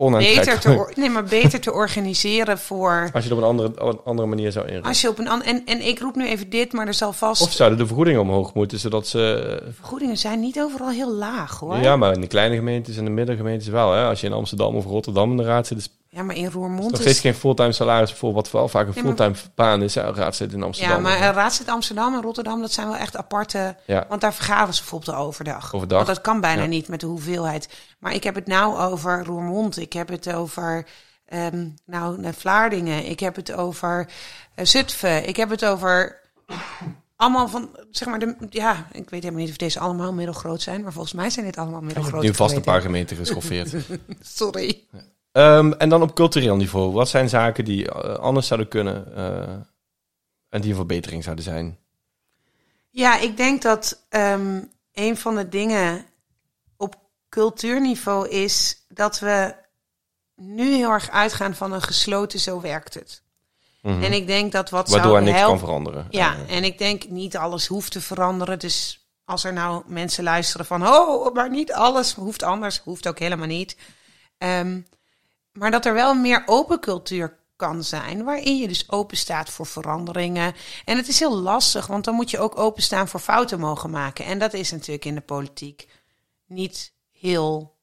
[0.00, 0.62] onaantrekkelijk.
[0.62, 3.10] beter te, nee, maar beter te organiseren voor...
[3.12, 4.88] Als je het op een andere, een andere manier zou inrichten.
[4.88, 7.12] Als je op een an- en, en ik roep nu even dit, maar er zal
[7.12, 7.42] vast...
[7.42, 9.62] Of zouden de vergoedingen omhoog moeten, zodat ze...
[9.74, 11.76] Vergoedingen zijn niet overal heel laag, hoor.
[11.76, 13.92] Ja, maar in de kleine gemeentes en de middengemeentes wel.
[13.92, 14.04] Hè?
[14.04, 16.90] Als je in Amsterdam of Rotterdam in de raad zit, is Ja, maar in Roermond
[16.90, 17.20] nog is...
[17.20, 19.94] geen fulltime salaris voor wat wel vaak een maar- fulltime baan is.
[19.94, 20.12] Hè?
[20.12, 20.96] Raadslid in Amsterdam.
[20.96, 23.76] Ja, maar uh, Raadslid Amsterdam en Rotterdam, dat zijn wel echt aparte...
[23.86, 24.06] ja.
[24.08, 25.74] Want daar vergaderen ze bijvoorbeeld overdag.
[25.74, 25.96] Overdag.
[26.04, 26.68] Want dat kan bijna Ja.
[26.68, 27.68] niet met de hoeveelheid.
[27.98, 29.78] Maar ik heb het nou over Roermond.
[29.78, 30.86] Ik heb het over
[31.26, 33.06] ehm, nou, Vlaardingen.
[33.10, 34.08] Ik heb het over
[34.54, 35.28] eh, Zutphen.
[35.28, 36.20] Ik heb het over
[37.16, 40.82] allemaal van, zeg maar, de, ja, ik weet helemaal niet of deze allemaal middelgroot zijn.
[40.82, 42.22] Maar volgens mij zijn dit allemaal middelgroot.
[42.22, 43.74] nu vast een paar gemeenten geschoffeerd.
[44.20, 44.86] Sorry.
[45.32, 46.92] Ehm, en dan op cultureel niveau.
[46.92, 49.54] Wat zijn zaken die eh, anders zouden kunnen eh,
[50.48, 51.78] en die een verbetering zouden zijn?
[52.90, 54.60] Ja, ik denk dat ehm,
[54.92, 56.04] een van de dingen
[56.76, 56.96] op
[57.28, 59.54] cultuurniveau is dat we
[60.34, 63.22] nu heel erg uitgaan van een gesloten zo werkt het.
[63.82, 64.02] Mhm.
[64.02, 65.58] En ik denk dat wat Waardoor er zou niks helpen...
[65.58, 66.06] kan veranderen.
[66.10, 68.58] Ja, en ik denk niet alles hoeft te veranderen.
[68.58, 70.86] Dus als er nou mensen luisteren van...
[70.86, 72.78] oh, maar niet alles hoeft anders.
[72.78, 73.76] Hoeft ook helemaal niet.
[74.38, 74.80] Ehm,
[75.52, 78.24] maar dat er wel meer open cultuur kan zijn...
[78.24, 80.54] waarin je dus open staat voor veranderingen.
[80.84, 84.24] En het is heel lastig, want dan moet je ook openstaan voor fouten mogen maken.
[84.24, 85.88] En dat is natuurlijk in de politiek
[86.46, 87.78] niet heel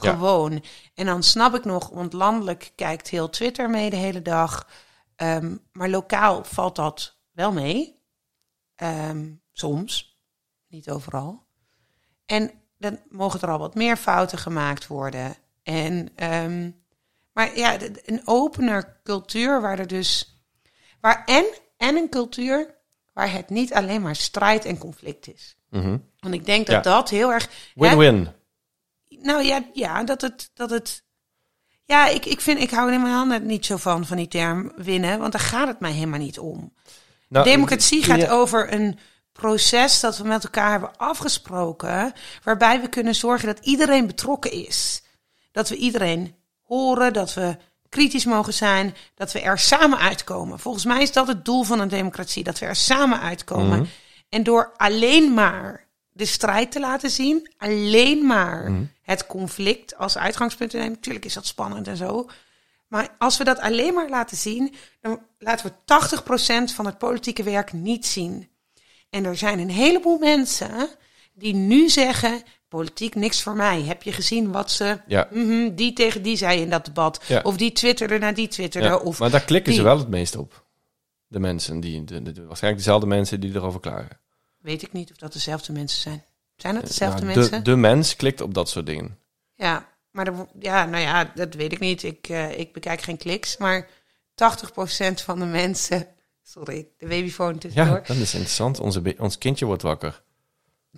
[0.00, 0.12] Ja.
[0.12, 0.64] gewoon.
[0.94, 4.68] En dan snap ik nog, want landelijk kijkt heel Twitter mee de hele dag...
[5.16, 8.00] Ehm, maar lokaal valt dat wel mee.
[8.74, 10.18] Ehm, soms,
[10.68, 11.46] niet overal.
[12.26, 15.36] En dan mogen er al wat meer fouten gemaakt worden.
[15.62, 16.70] En, ehm,
[17.32, 20.36] maar ja, een opener cultuur waar er dus.
[21.00, 21.44] Waar en,
[21.76, 22.74] en een cultuur
[23.12, 25.56] waar het niet alleen maar strijd en conflict is.
[25.68, 25.98] mhm.
[26.20, 26.90] Want ik denk dat Ja.
[26.92, 27.48] dat heel erg.
[27.74, 28.28] Win-win.
[29.08, 30.50] Nou ja, ja dat het.
[30.54, 31.04] Dat het
[31.84, 35.18] ja, ik, ik, vind, ik hou helemaal net niet zo van, van die term winnen,
[35.18, 36.72] want daar gaat het mij helemaal niet om.
[37.28, 38.98] Nou, Democratie kun gaat over een
[39.32, 42.12] proces dat we met elkaar hebben afgesproken,
[42.42, 45.02] waarbij we kunnen zorgen dat iedereen betrokken is.
[45.52, 46.34] Dat we iedereen
[46.72, 47.56] horen, dat we
[47.88, 50.58] kritisch mogen zijn, dat we er samen uitkomen.
[50.58, 53.78] Volgens mij is dat het doel van een democratie, dat we er samen uitkomen.
[53.78, 53.88] Mhm.
[54.28, 58.82] En door alleen maar de strijd te laten zien, alleen maar Mhm.
[59.02, 60.92] het conflict als uitgangspunt te nemen.
[60.92, 62.28] Natuurlijk is dat spannend en zo.
[62.88, 67.42] Maar als we dat alleen maar laten zien, dan laten we 80% van het politieke
[67.42, 68.48] werk niet zien.
[69.10, 70.88] En er zijn een heleboel mensen
[71.32, 73.82] die nu zeggen: politiek niks voor mij.
[73.82, 75.28] Heb je gezien wat ze Ja.
[75.30, 77.24] mhm, die tegen die zei in dat debat?
[77.26, 77.40] Ja.
[77.42, 78.86] Of die twitterde naar die twitterde?
[78.88, 80.64] Ja, Of maar daar klikken ze wel het meest op.
[81.26, 84.20] De mensen, die, de, de- de- waarschijnlijk dezelfde mensen die erover klagen.
[84.58, 86.24] weet ik niet of dat dezelfde mensen zijn.
[86.56, 87.64] Zijn dat dezelfde Nou, mensen?
[87.64, 89.18] de, de mens klikt op dat soort dingen.
[89.54, 92.02] Ja, maar ja, nou ja, dat weet ik niet.
[92.02, 93.88] Ik, eh, ik bekijk geen kliks, maar
[94.34, 96.06] 80% van de mensen.
[96.42, 98.02] Sorry, de babyfoon Ja, tussendoor.
[98.06, 98.80] dat is interessant.
[98.80, 100.21] Onze, ons kindje wordt wakker.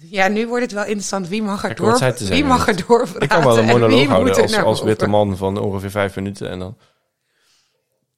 [0.00, 0.28] Ja.
[0.28, 1.28] nu wordt het wel interessant.
[1.28, 3.20] Wie mag er, door, wie mag er doorpraten?
[3.20, 6.48] Ik kan wel een monoloog houden als, witte man van ongeveer vijf minuten.
[6.48, 6.78] En dan...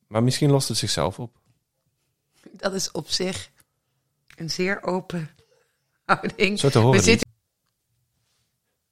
[0.06, 1.36] Maar misschien lost het zichzelf op.
[2.50, 3.50] Dat is op zich
[4.36, 5.30] een zeer open
[6.04, 6.58] houding.
[6.58, 6.98] Zo te horen.
[6.98, 7.28] We zitten...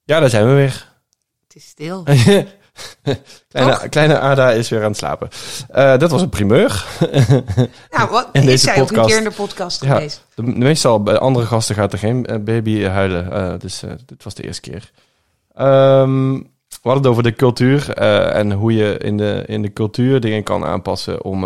[0.05, 0.93] Ja, daar zijn we weer.
[1.43, 2.05] Het is stil.
[3.49, 5.29] kleine, kleine Ada is weer aan het slapen.
[5.68, 6.85] Eh, dat was een primeur.
[7.91, 9.95] Nou, wat In is ook een keer in de podcast Ja.
[9.95, 10.27] geweest?
[10.35, 13.33] De, meestal bij andere gasten gaat er geen eh, baby huilen.
[13.33, 14.91] Eh, dus dit was de eerste keer.
[15.55, 17.91] Ehm, we hadden het over de cultuur
[18.31, 21.45] en hoe je in de, in de cultuur dingen kan aanpassen om,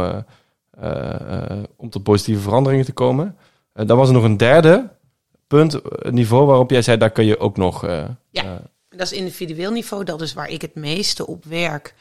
[1.77, 3.37] om tot positieve veranderingen te komen.
[3.73, 4.89] Dan was er nog een derde
[5.47, 7.87] punt, niveau waarop jij zei, daar kun je ook nog...
[8.31, 8.61] Ja.
[8.99, 10.05] Dat is individueel niveau.
[10.05, 11.95] Dat is waar ik het meeste op werk.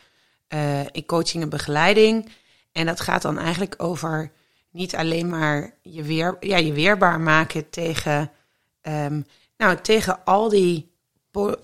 [0.47, 2.29] eh, in coaching en begeleiding.
[2.71, 4.31] En dat gaat dan eigenlijk over
[4.71, 8.31] niet alleen maar je, weer, ja, je weerbaar maken tegen,
[8.81, 9.21] ehm,
[9.57, 10.91] nou, tegen al, die,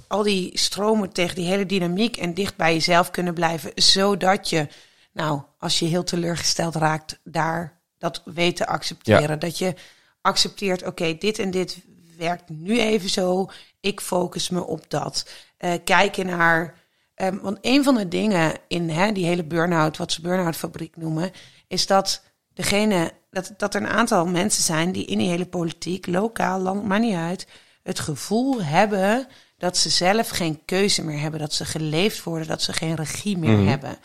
[0.07, 2.17] al die stromen, tegen die hele dynamiek.
[2.17, 3.71] En dicht bij jezelf kunnen blijven.
[3.75, 4.67] Zodat je,
[5.13, 9.39] nou, als je heel teleurgesteld raakt, daar dat weet te accepteren.
[9.39, 9.73] Dat je
[10.21, 11.77] accepteert, oké, dit en dit
[12.17, 13.49] werkt nu even zo.
[13.83, 15.29] Ik focus me op dat.
[15.57, 16.81] Eh, kijken naar.
[17.15, 20.97] ehm, want een van de dingen in hè, die hele burn-out, wat ze burn-out fabriek
[20.97, 21.31] noemen,
[21.67, 22.23] is dat
[22.53, 23.11] degene.
[23.31, 26.99] Dat, dat er een aantal mensen zijn die in die hele politiek, lokaal, land, maar
[26.99, 27.47] niet uit,
[27.83, 29.27] het gevoel hebben
[29.57, 33.37] dat ze zelf geen keuze meer hebben, dat ze geleefd worden, dat ze geen regie
[33.37, 33.67] meer Mhm.
[33.67, 33.97] hebben.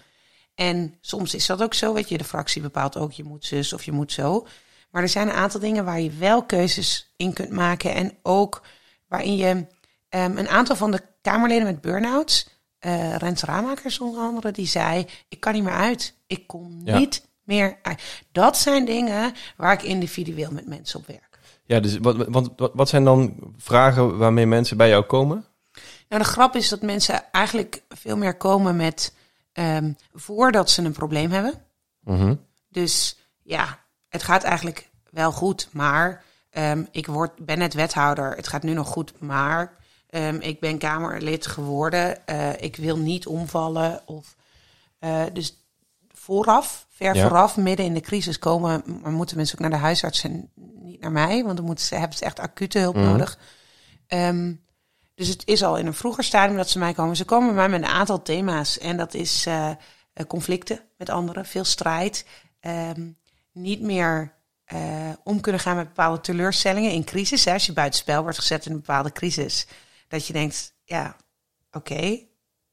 [0.55, 3.73] En soms is dat ook zo, weet je, de fractie bepaalt ook je moet zus
[3.73, 4.47] of je moet zo.
[4.91, 7.95] Maar er zijn een aantal dingen waar je wel keuzes in kunt maken.
[7.95, 8.63] En ook
[9.09, 9.67] waarin je
[10.09, 12.49] ehm, een aantal van de Kamerleden met burn-outs,
[12.79, 16.15] eh Rens Ramakers onder andere, die zei: Ik kan niet meer uit.
[16.27, 16.99] Ik kom Ja.
[16.99, 18.03] niet meer uit.
[18.33, 21.39] Dat zijn dingen waar ik individueel met mensen op werk.
[21.65, 25.45] ja, dus wat, wat, wat, wat zijn dan vragen waarmee mensen bij jou komen?
[26.09, 29.15] Nou, de grap is dat mensen eigenlijk veel meer komen met
[29.53, 31.55] ehm, voordat ze een probleem hebben.
[32.01, 32.35] Mhm.
[32.69, 33.79] Dus ja,
[34.09, 36.25] het gaat eigenlijk wel goed, maar
[36.59, 38.37] ehm, ik word, ben net wethouder.
[38.37, 39.77] Het gaat nu nog goed, maar
[40.11, 42.27] ehm, ik ben Kamerlid geworden.
[42.27, 44.01] Eh, ik wil niet omvallen.
[44.07, 44.37] Of,
[44.99, 45.67] eh, dus
[46.09, 47.29] vooraf, ver Ja.
[47.29, 51.01] vooraf, midden in de crisis komen, maar moeten mensen ook naar de huisarts en niet
[51.01, 53.05] naar mij, want dan moeten ze, hebben ze echt acute hulp Mhm.
[53.05, 53.39] nodig.
[54.07, 54.55] Ehm,
[55.15, 57.17] dus het is al in een vroeger stadium dat ze mij komen.
[57.17, 58.79] Ze komen bij mij met een aantal thema's.
[58.79, 59.71] En dat is eh,
[60.27, 62.25] conflicten met anderen, veel strijd.
[63.53, 64.33] niet meer
[64.69, 67.45] eh, om kunnen gaan met bepaalde teleurstellingen in crisis.
[67.45, 69.67] Hè, als je buitenspel wordt gezet in een bepaalde crisis.
[70.09, 71.17] Dat je denkt, ja,
[71.73, 72.19] oké.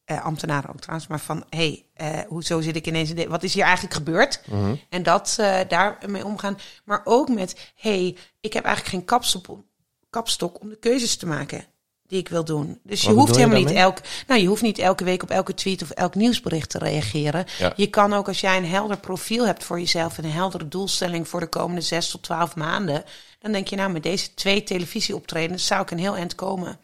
[0.05, 3.27] eh, ambtenaren ook trouwens, maar van, hé, hey, eh, hoezo zit ik ineens in dit?
[3.27, 4.41] Wat is hier eigenlijk gebeurd?
[4.47, 4.75] Mhm.
[4.89, 6.57] En dat uh, daarmee omgaan.
[6.83, 9.63] Maar ook met, hey, ik heb eigenlijk geen kapstok,
[10.09, 11.65] kapstok om de keuzes te maken
[12.07, 12.79] die ik wil doen.
[12.83, 13.97] Dus je hoeft je helemaal niet elk,
[14.27, 17.45] nou, je hoeft niet elke week op elke tweet of elk nieuwsbericht te reageren.
[17.57, 17.73] Ja.
[17.75, 21.27] Je kan ook als jij een helder profiel hebt voor jezelf en een heldere doelstelling
[21.27, 23.03] voor de komende zes tot twaalf maanden,
[23.39, 26.79] dan denk je nou met deze twee televisieoptredens zou ik een heel eind komen.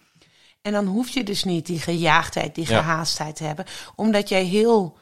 [0.62, 2.78] En dan hoef je dus niet die gejaagdheid, die Ja.
[2.82, 3.66] gehaastheid te hebben,
[3.96, 4.98] omdat jij heel,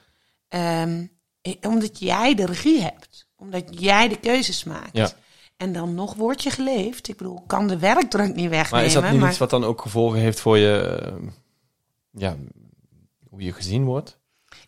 [0.48, 1.06] ehm,
[1.42, 4.90] eh, omdat jij de regie hebt, omdat jij de keuzes maakt.
[4.98, 5.12] Ja.
[5.60, 7.08] En dan nog word je geleefd.
[7.08, 8.70] Ik bedoel, kan de werkdruk niet wegnemen.
[8.72, 11.28] Maar is dat niet maar- iets wat dan ook gevolgen heeft voor je, eh,
[12.12, 12.38] ja,
[13.30, 14.18] hoe je gezien wordt?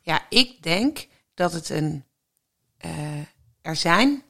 [0.01, 2.03] Ja, ik denk dat het een.
[2.77, 2.91] eh,
[3.61, 4.23] er, zijn,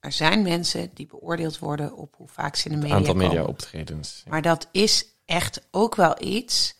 [0.00, 3.44] er zijn mensen die beoordeeld worden op hoe vaak ze in de media Aantal media
[3.44, 4.20] optredens.
[4.24, 4.30] Ja.
[4.30, 6.74] Maar dat is echt ook wel iets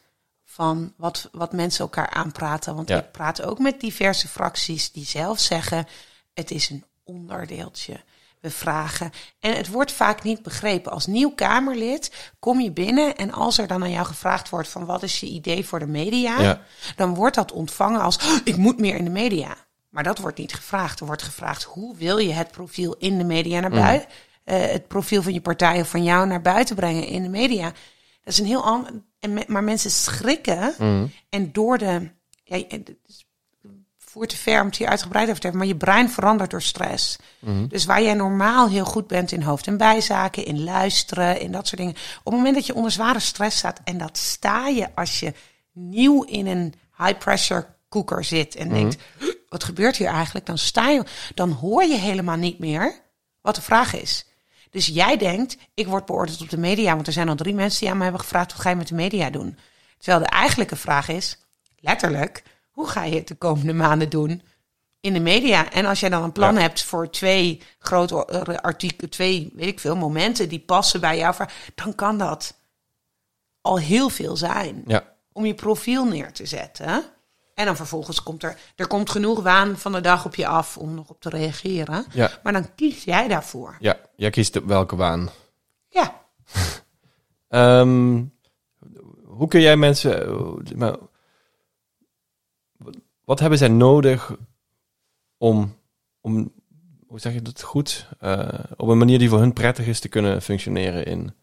[0.44, 2.74] van wat, wat mensen elkaar aanpraten.
[2.74, 2.98] Want Ja.
[2.98, 5.86] ik praat ook met diverse fracties die zelf zeggen:
[6.34, 8.00] het is een onderdeeltje.
[8.44, 9.10] We vragen.
[9.40, 10.92] En het wordt vaak niet begrepen.
[10.92, 14.84] Als nieuw Kamerlid kom je binnen en als er dan aan jou gevraagd wordt van
[14.84, 16.60] wat is je idee voor de media, Ja.
[16.96, 19.56] dan wordt dat ontvangen als "Oh, ik moet meer in de media.
[19.88, 21.00] Maar dat wordt niet gevraagd.
[21.00, 24.08] Er wordt gevraagd hoe wil je het profiel in de media naar buiten,
[24.44, 27.64] eh, het profiel van je partij of van jou naar buiten brengen in de media.
[28.24, 28.90] Dat is een heel ander.
[29.46, 31.06] Maar mensen schrikken Mhm.
[31.28, 32.10] en door de.
[32.44, 32.62] Ja,
[34.14, 36.62] voert te ver om het hier uitgebreid over te hebben, maar je brein verandert door
[36.62, 37.16] stress.
[37.38, 37.66] Mhm.
[37.66, 41.66] Dus waar jij normaal heel goed bent in hoofd- en bijzaken, in luisteren, in dat
[41.66, 41.94] soort dingen.
[42.18, 45.34] Op het moment dat je onder zware stress staat, en dat sta je als je
[45.72, 48.96] nieuw in een high-pressure koeker zit en denkt,
[49.48, 50.46] wat gebeurt hier eigenlijk?
[50.46, 51.04] Dan sta je,
[51.34, 53.00] dan hoor je helemaal niet meer
[53.40, 54.26] wat de vraag is.
[54.70, 57.80] Dus jij denkt, ik word beoordeeld op de media, want er zijn al drie mensen
[57.80, 59.58] die aan me hebben gevraagd, wat ga je met de media doen?
[59.98, 61.38] Terwijl de eigenlijke vraag is,
[61.80, 62.42] letterlijk,
[62.74, 64.42] hoe ga je het de komende maanden doen
[65.00, 65.70] in de media?
[65.72, 66.60] En als jij dan een plan Ja.
[66.60, 71.34] hebt voor twee grote artikelen, twee, weet ik veel, momenten die passen bij jou,
[71.74, 72.58] dan kan dat
[73.60, 75.14] al heel veel zijn Ja.
[75.32, 77.04] om je profiel neer te zetten.
[77.54, 80.76] En dan vervolgens komt er, er komt genoeg waan van de dag op je af
[80.78, 82.04] om nog op te reageren.
[82.12, 82.30] Ja.
[82.42, 83.76] Maar dan kies jij daarvoor.
[83.80, 85.30] ja, jij kiest welke waan.
[85.88, 86.20] Ja.
[87.48, 88.22] Ehm,
[89.24, 90.26] hoe kun jij mensen...
[93.24, 94.36] wat hebben zij nodig
[95.36, 95.76] om,
[96.20, 96.52] om
[97.06, 100.08] hoe zeg je dat goed, Eh, op een manier die voor hun prettig is te
[100.08, 101.34] kunnen functioneren in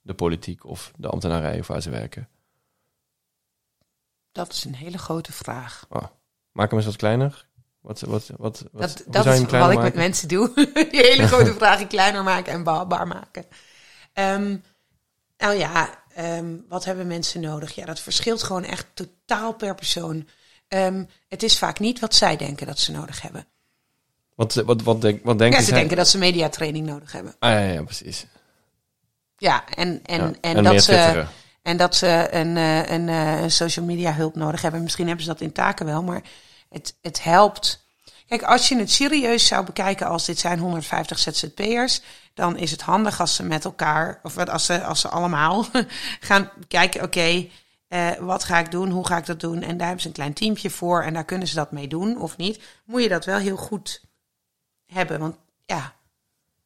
[0.00, 2.28] de politiek of de ambtenarij of waar ze werken?
[4.32, 5.86] Dat is een hele grote vraag.
[6.52, 7.46] Maak hem eens wat kleiner.
[7.80, 10.52] Wat, wat, wat, wat, Dat, dat is wat ik met mensen doe.
[10.90, 13.44] Die hele grote vragen kleiner maken en behapbaar maken.
[14.12, 14.56] Ehm,
[15.38, 17.74] nou ja, ehm, wat hebben mensen nodig?
[17.74, 20.28] Ja, dat verschilt gewoon echt totaal per persoon.
[20.68, 23.46] Ehm, het is vaak niet wat zij denken dat ze nodig hebben.
[24.34, 25.78] Wat, wat, wat, denk, wat denken Ja, ze zij?
[25.78, 27.34] denken dat ze mediatraining nodig hebben.
[27.38, 28.26] Ah, ja, ja, precies.
[29.38, 31.26] Ja, en, en, Ja, en, dat ze,
[31.62, 34.82] en dat ze een, eh, een, eh, een social media hulp nodig hebben.
[34.82, 36.22] Misschien hebben ze dat in taken wel, maar
[36.68, 37.84] het, het helpt.
[38.26, 42.00] Kijk, als je het serieus zou bekijken als dit zijn 150 ZZP'ers,
[42.34, 45.66] dan is het handig als ze met elkaar, of als ze, als ze allemaal
[46.28, 47.48] gaan kijken, oké,
[47.88, 49.62] eh, wat ga ik doen, hoe ga ik dat doen?
[49.62, 52.20] En daar hebben ze een klein teampje voor en daar kunnen ze dat mee doen
[52.20, 52.62] of niet.
[52.84, 54.04] Moet je dat wel heel goed
[54.86, 55.94] hebben, want ja,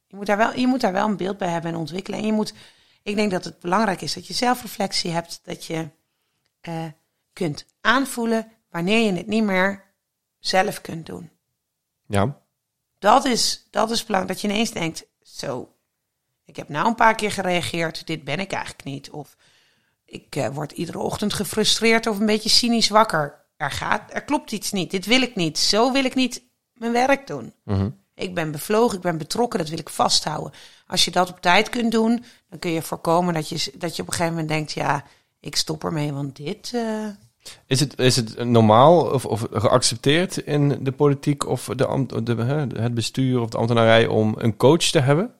[0.06, 2.18] je moet daar wel, je moet daar wel een beeld bij hebben en ontwikkelen.
[2.18, 2.54] En je moet,
[3.02, 5.88] ik denk dat het belangrijk is dat je zelfreflectie hebt, dat je
[6.60, 6.86] eh,
[7.32, 9.84] kunt aanvoelen wanneer je het niet meer
[10.38, 11.30] zelf kunt doen.
[12.06, 12.40] Ja,
[12.98, 15.74] Dat is, dat is belangrijk, dat je ineens denkt, zo,
[16.44, 19.10] ik heb nou een paar keer gereageerd, dit ben ik eigenlijk niet.
[19.10, 19.36] Of
[20.10, 23.38] ik eh, word iedere ochtend gefrustreerd of een beetje cynisch wakker.
[23.56, 26.42] Er, gaat, er klopt iets niet, dit wil ik niet, zo wil ik niet
[26.74, 27.52] mijn werk doen.
[27.64, 27.88] Mhm.
[28.14, 30.52] Ik ben bevlogen, ik ben betrokken, dat wil ik vasthouden.
[30.86, 34.02] Als je dat op tijd kunt doen, dan kun je voorkomen dat je, dat je
[34.02, 35.04] op een gegeven moment denkt, ja,
[35.40, 36.70] ik stop ermee, want dit...
[36.74, 37.06] eh,
[37.66, 42.66] Is het, is het normaal of, of geaccepteerd in de politiek of de, ambt- de,
[42.80, 45.34] het bestuur of de ambtenarij om een coach te hebben?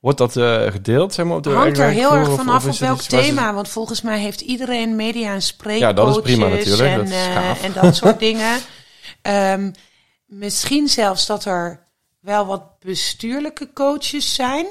[0.00, 3.00] Wordt dat eh, gedeeld, zeg maar, op de hangt er heel erg vanaf op welk
[3.00, 3.54] thema.
[3.54, 7.08] Want volgens mij heeft iedereen media en spreekcoaches Ja, dat is prima natuurlijk, En, dat
[7.08, 7.62] eh, gaaf.
[7.62, 8.60] en dat soort dingen.
[9.22, 9.72] Ehm,
[10.26, 11.86] misschien zelfs dat er
[12.20, 14.66] wel wat bestuurlijke coaches zijn.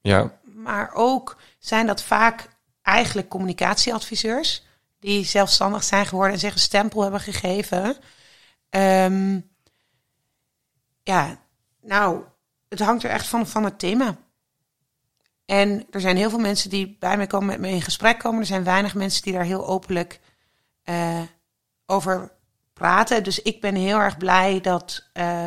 [0.00, 2.48] Ja, Maar ook zijn dat vaak
[2.82, 4.66] eigenlijk communicatieadviseurs.
[5.00, 7.96] Die zelfstandig zijn geworden en zich een stempel hebben gegeven.
[8.70, 9.40] Ehm,
[11.02, 11.38] ja,
[11.82, 12.22] nou,
[12.68, 14.16] het hangt er echt van, van het thema.
[15.48, 18.40] En er zijn heel veel mensen die bij mij komen, met me in gesprek komen.
[18.40, 20.20] Er zijn weinig mensen die daar heel openlijk
[20.84, 21.20] eh,
[21.86, 22.30] over
[22.72, 23.22] praten.
[23.24, 25.46] Dus ik ben heel erg blij dat eh,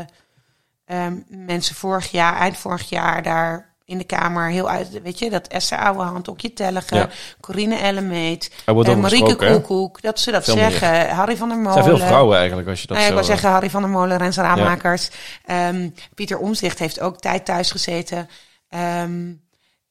[0.86, 5.30] ehm, mensen vorig jaar, eind vorig jaar, daar in de Kamer heel uit, weet je,
[5.30, 7.10] dat Esther Ouwehand, Okje Tellige, Ja.
[7.40, 9.36] Corine Ellemeet, er over Marieke?
[9.36, 10.72] Koekoek, dat ze dat Veel meer.
[10.72, 11.10] zeggen.
[11.10, 11.84] Harry van der Er Molen.
[11.84, 13.26] zijn veel vrouwen eigenlijk, als je dat Nou ja, ik zo...
[13.28, 15.10] wil zeggen Harry van der Molen, Rens Raammakers.
[15.46, 18.30] Ehm, Pieter Omzicht heeft ook tijd thuis gezeten.
[18.70, 19.34] Ehm,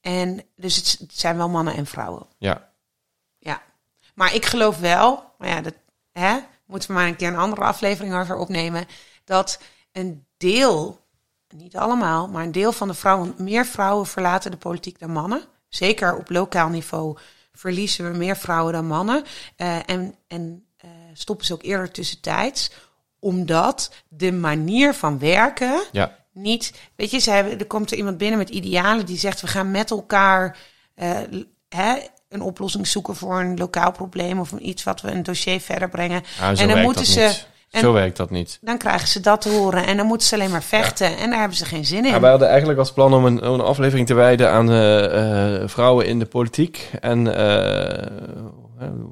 [0.01, 2.27] en dus het, het zijn wel mannen en vrouwen.
[2.39, 2.71] Ja,
[3.39, 3.63] Ja.
[4.15, 5.75] Maar ik geloof wel, maar ja, dat
[6.13, 8.87] hè, moeten we maar een keer een andere aflevering over opnemen.
[9.25, 9.61] Dat
[9.93, 11.01] een deel,
[11.49, 15.43] niet allemaal, maar een deel van de vrouwen, meer vrouwen verlaten de politiek dan mannen.
[15.69, 17.19] Zeker op lokaal niveau
[17.53, 19.25] verliezen we meer vrouwen dan mannen.
[19.57, 22.71] Eh, en en eh, stoppen ze ook eerder tussentijds.
[23.19, 26.19] Omdat de manier van werken ja.
[26.41, 26.73] Niet.
[26.97, 29.71] Weet je, ze hebben, er komt er iemand binnen met idealen die zegt: we gaan
[29.71, 30.57] met elkaar
[30.95, 31.11] eh,
[31.69, 31.95] hè,
[32.29, 36.23] een oplossing zoeken voor een lokaal probleem of iets wat we een dossier verder brengen.
[36.41, 37.21] Ah, zo en dan werkt moeten dat ze.
[37.21, 37.47] niet.
[37.71, 38.59] en- Zo werkt dat niet.
[38.61, 41.39] Dan krijgen ze dat te horen en dan moeten ze alleen maar vechten en daar
[41.39, 42.11] hebben ze geen zin in.
[42.13, 45.69] Ja, wij hadden eigenlijk als plan om een, een aflevering te wijden aan eh, eh,
[45.69, 46.91] vrouwen in de politiek.
[47.01, 47.27] En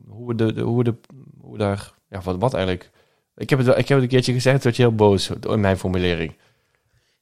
[0.09, 0.95] hoe, we de, de- hoe, we de,
[1.41, 1.91] hoe we daar...
[2.11, 2.91] Ja, wat, wat eigenlijk...
[3.37, 5.79] Ik heb, het, ik heb het een keertje gezegd, werd je heel boos in mijn
[5.79, 6.37] formulering.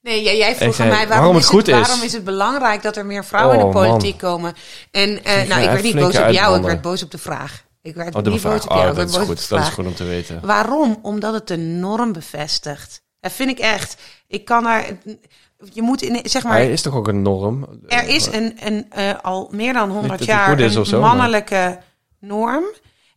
[0.07, 1.87] Nee, jij, jij vroeg zei, aan mij waarom, waarom het is goed het, is.
[1.87, 3.89] waarom is het belangrijk dat er meer vrouwen in Oh, de man.
[3.89, 4.55] politiek komen.
[4.91, 7.65] En eh, nou, ik werd niet boos op jou, ik werd boos op de vraag.
[7.83, 8.53] Ik werd Oh, de niet vraag.
[8.53, 9.49] boos op jou, Oh, ik werd dat is boos op goed.
[9.49, 9.75] de Dat is vraag.
[9.75, 10.41] goed om te weten.
[10.47, 10.99] Waarom?
[11.03, 13.03] Omdat het de norm bevestigt.
[13.21, 13.97] Dat vind ik echt.
[14.29, 14.85] Ik kan daar.
[15.73, 16.53] Je moet in, zeg maar.
[16.53, 17.67] Hij is toch ook een norm?
[17.89, 21.09] Er is een, een, eh, al meer dan 100 dat hij jaar goed een maar-
[21.17, 21.79] mannelijke
[22.21, 22.65] norm.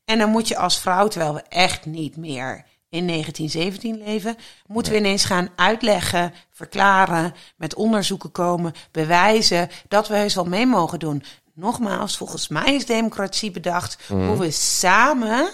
[0.06, 4.36] En dan moet je als vrouw, terwijl we echt niet meer in 1917 leven,
[4.68, 10.66] moeten we ineens gaan uitleggen, verklaren, met onderzoeken komen, bewijzen dat we heus wel mee
[10.66, 11.24] mogen doen.
[11.54, 14.28] Nogmaals, volgens mij is democratie bedacht Mhm.
[14.28, 15.50] hoe we samen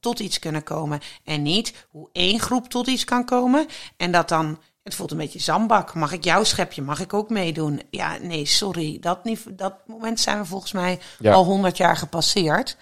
[0.00, 1.00] tot iets kunnen komen.
[1.24, 3.66] En niet hoe één groep tot iets kan komen.
[3.96, 5.94] En dat dan, het voelt een beetje zandbak.
[5.94, 7.82] Mag ik jouw schepje, mag ik ook meedoen?
[7.90, 8.98] Ja, nee, sorry.
[9.00, 11.32] Dat, niet, dat moment zijn we volgens mij Ja.
[11.32, 12.76] al honderd jaar gepasseerd.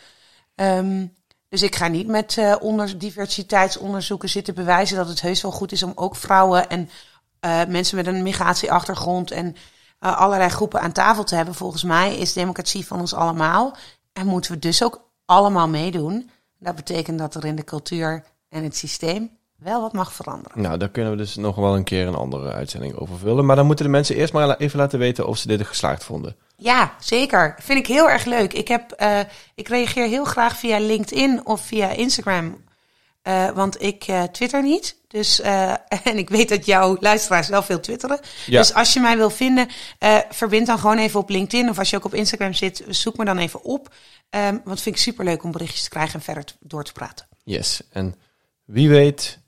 [0.54, 1.06] Ehm,
[1.48, 5.72] dus ik ga niet met eh onder, diversiteitsonderzoeken zitten bewijzen dat het heus wel goed
[5.72, 6.90] is om ook vrouwen en
[7.40, 9.56] eh, mensen met een migratieachtergrond en
[10.00, 11.54] uh, allerlei groepen aan tafel te hebben.
[11.54, 13.76] Volgens mij is democratie van ons allemaal.
[14.12, 16.30] En moeten we dus ook allemaal meedoen.
[16.58, 20.62] Dat betekent dat er in de cultuur en het systeem wel wat mag veranderen.
[20.62, 23.46] Nou, daar kunnen we dus nog wel een keer een andere uitzending over vullen.
[23.46, 26.36] Maar dan moeten de mensen eerst maar even laten weten of ze dit geslaagd vonden.
[26.60, 27.54] Ja, zeker.
[27.58, 28.52] Vind ik heel erg leuk.
[28.52, 29.20] Ik, heb, uh,
[29.54, 32.64] ik reageer heel graag via LinkedIn of via Instagram.
[33.22, 34.96] Uh, want ik uh, twitter niet.
[35.08, 35.40] Dus,
[36.04, 38.20] en ik weet dat jouw luisteraars wel veel twitteren.
[38.46, 38.60] Ja.
[38.60, 39.68] Dus als je mij wil vinden,
[40.30, 41.68] verbind dan gewoon even op LinkedIn.
[41.68, 43.94] Of als je ook op Instagram zit, zoek me dan even op.
[44.30, 47.26] Um, want vind ik super leuk om berichtjes te krijgen en verder door te praten.
[47.44, 48.14] Yes, en
[48.64, 49.38] wie weet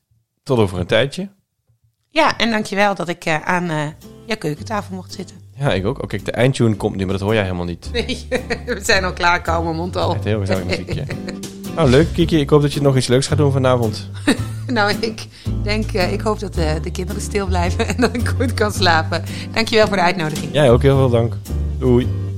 [0.43, 1.29] tot over een tijdje.
[2.09, 3.97] Ja, en dankjewel dat ik aan
[4.27, 5.50] jouw keukentafel mocht zitten.
[5.61, 6.03] Ja, ik ook.
[6.03, 7.91] Oké, oh, de eindtune komt niet, maar dat hoor jij helemaal niet.
[7.93, 8.27] Nee,
[8.67, 10.17] we zijn al klaar, komen mond al.
[10.23, 11.05] Heel gezellig muziekje.
[11.77, 12.41] nou, leuk Kiki.
[12.41, 14.11] Ik hoop dat je nog iets leuks gaat doen vanavond.
[14.67, 15.27] nou, ik
[15.63, 19.25] denk, uh, ik hoop dat de kinderen stil blijven en dat ik goed kan slapen.
[19.53, 20.53] Dankjewel voor de uitnodiging.
[20.53, 21.37] Jij ook heel veel dank.
[21.79, 22.30] Doei.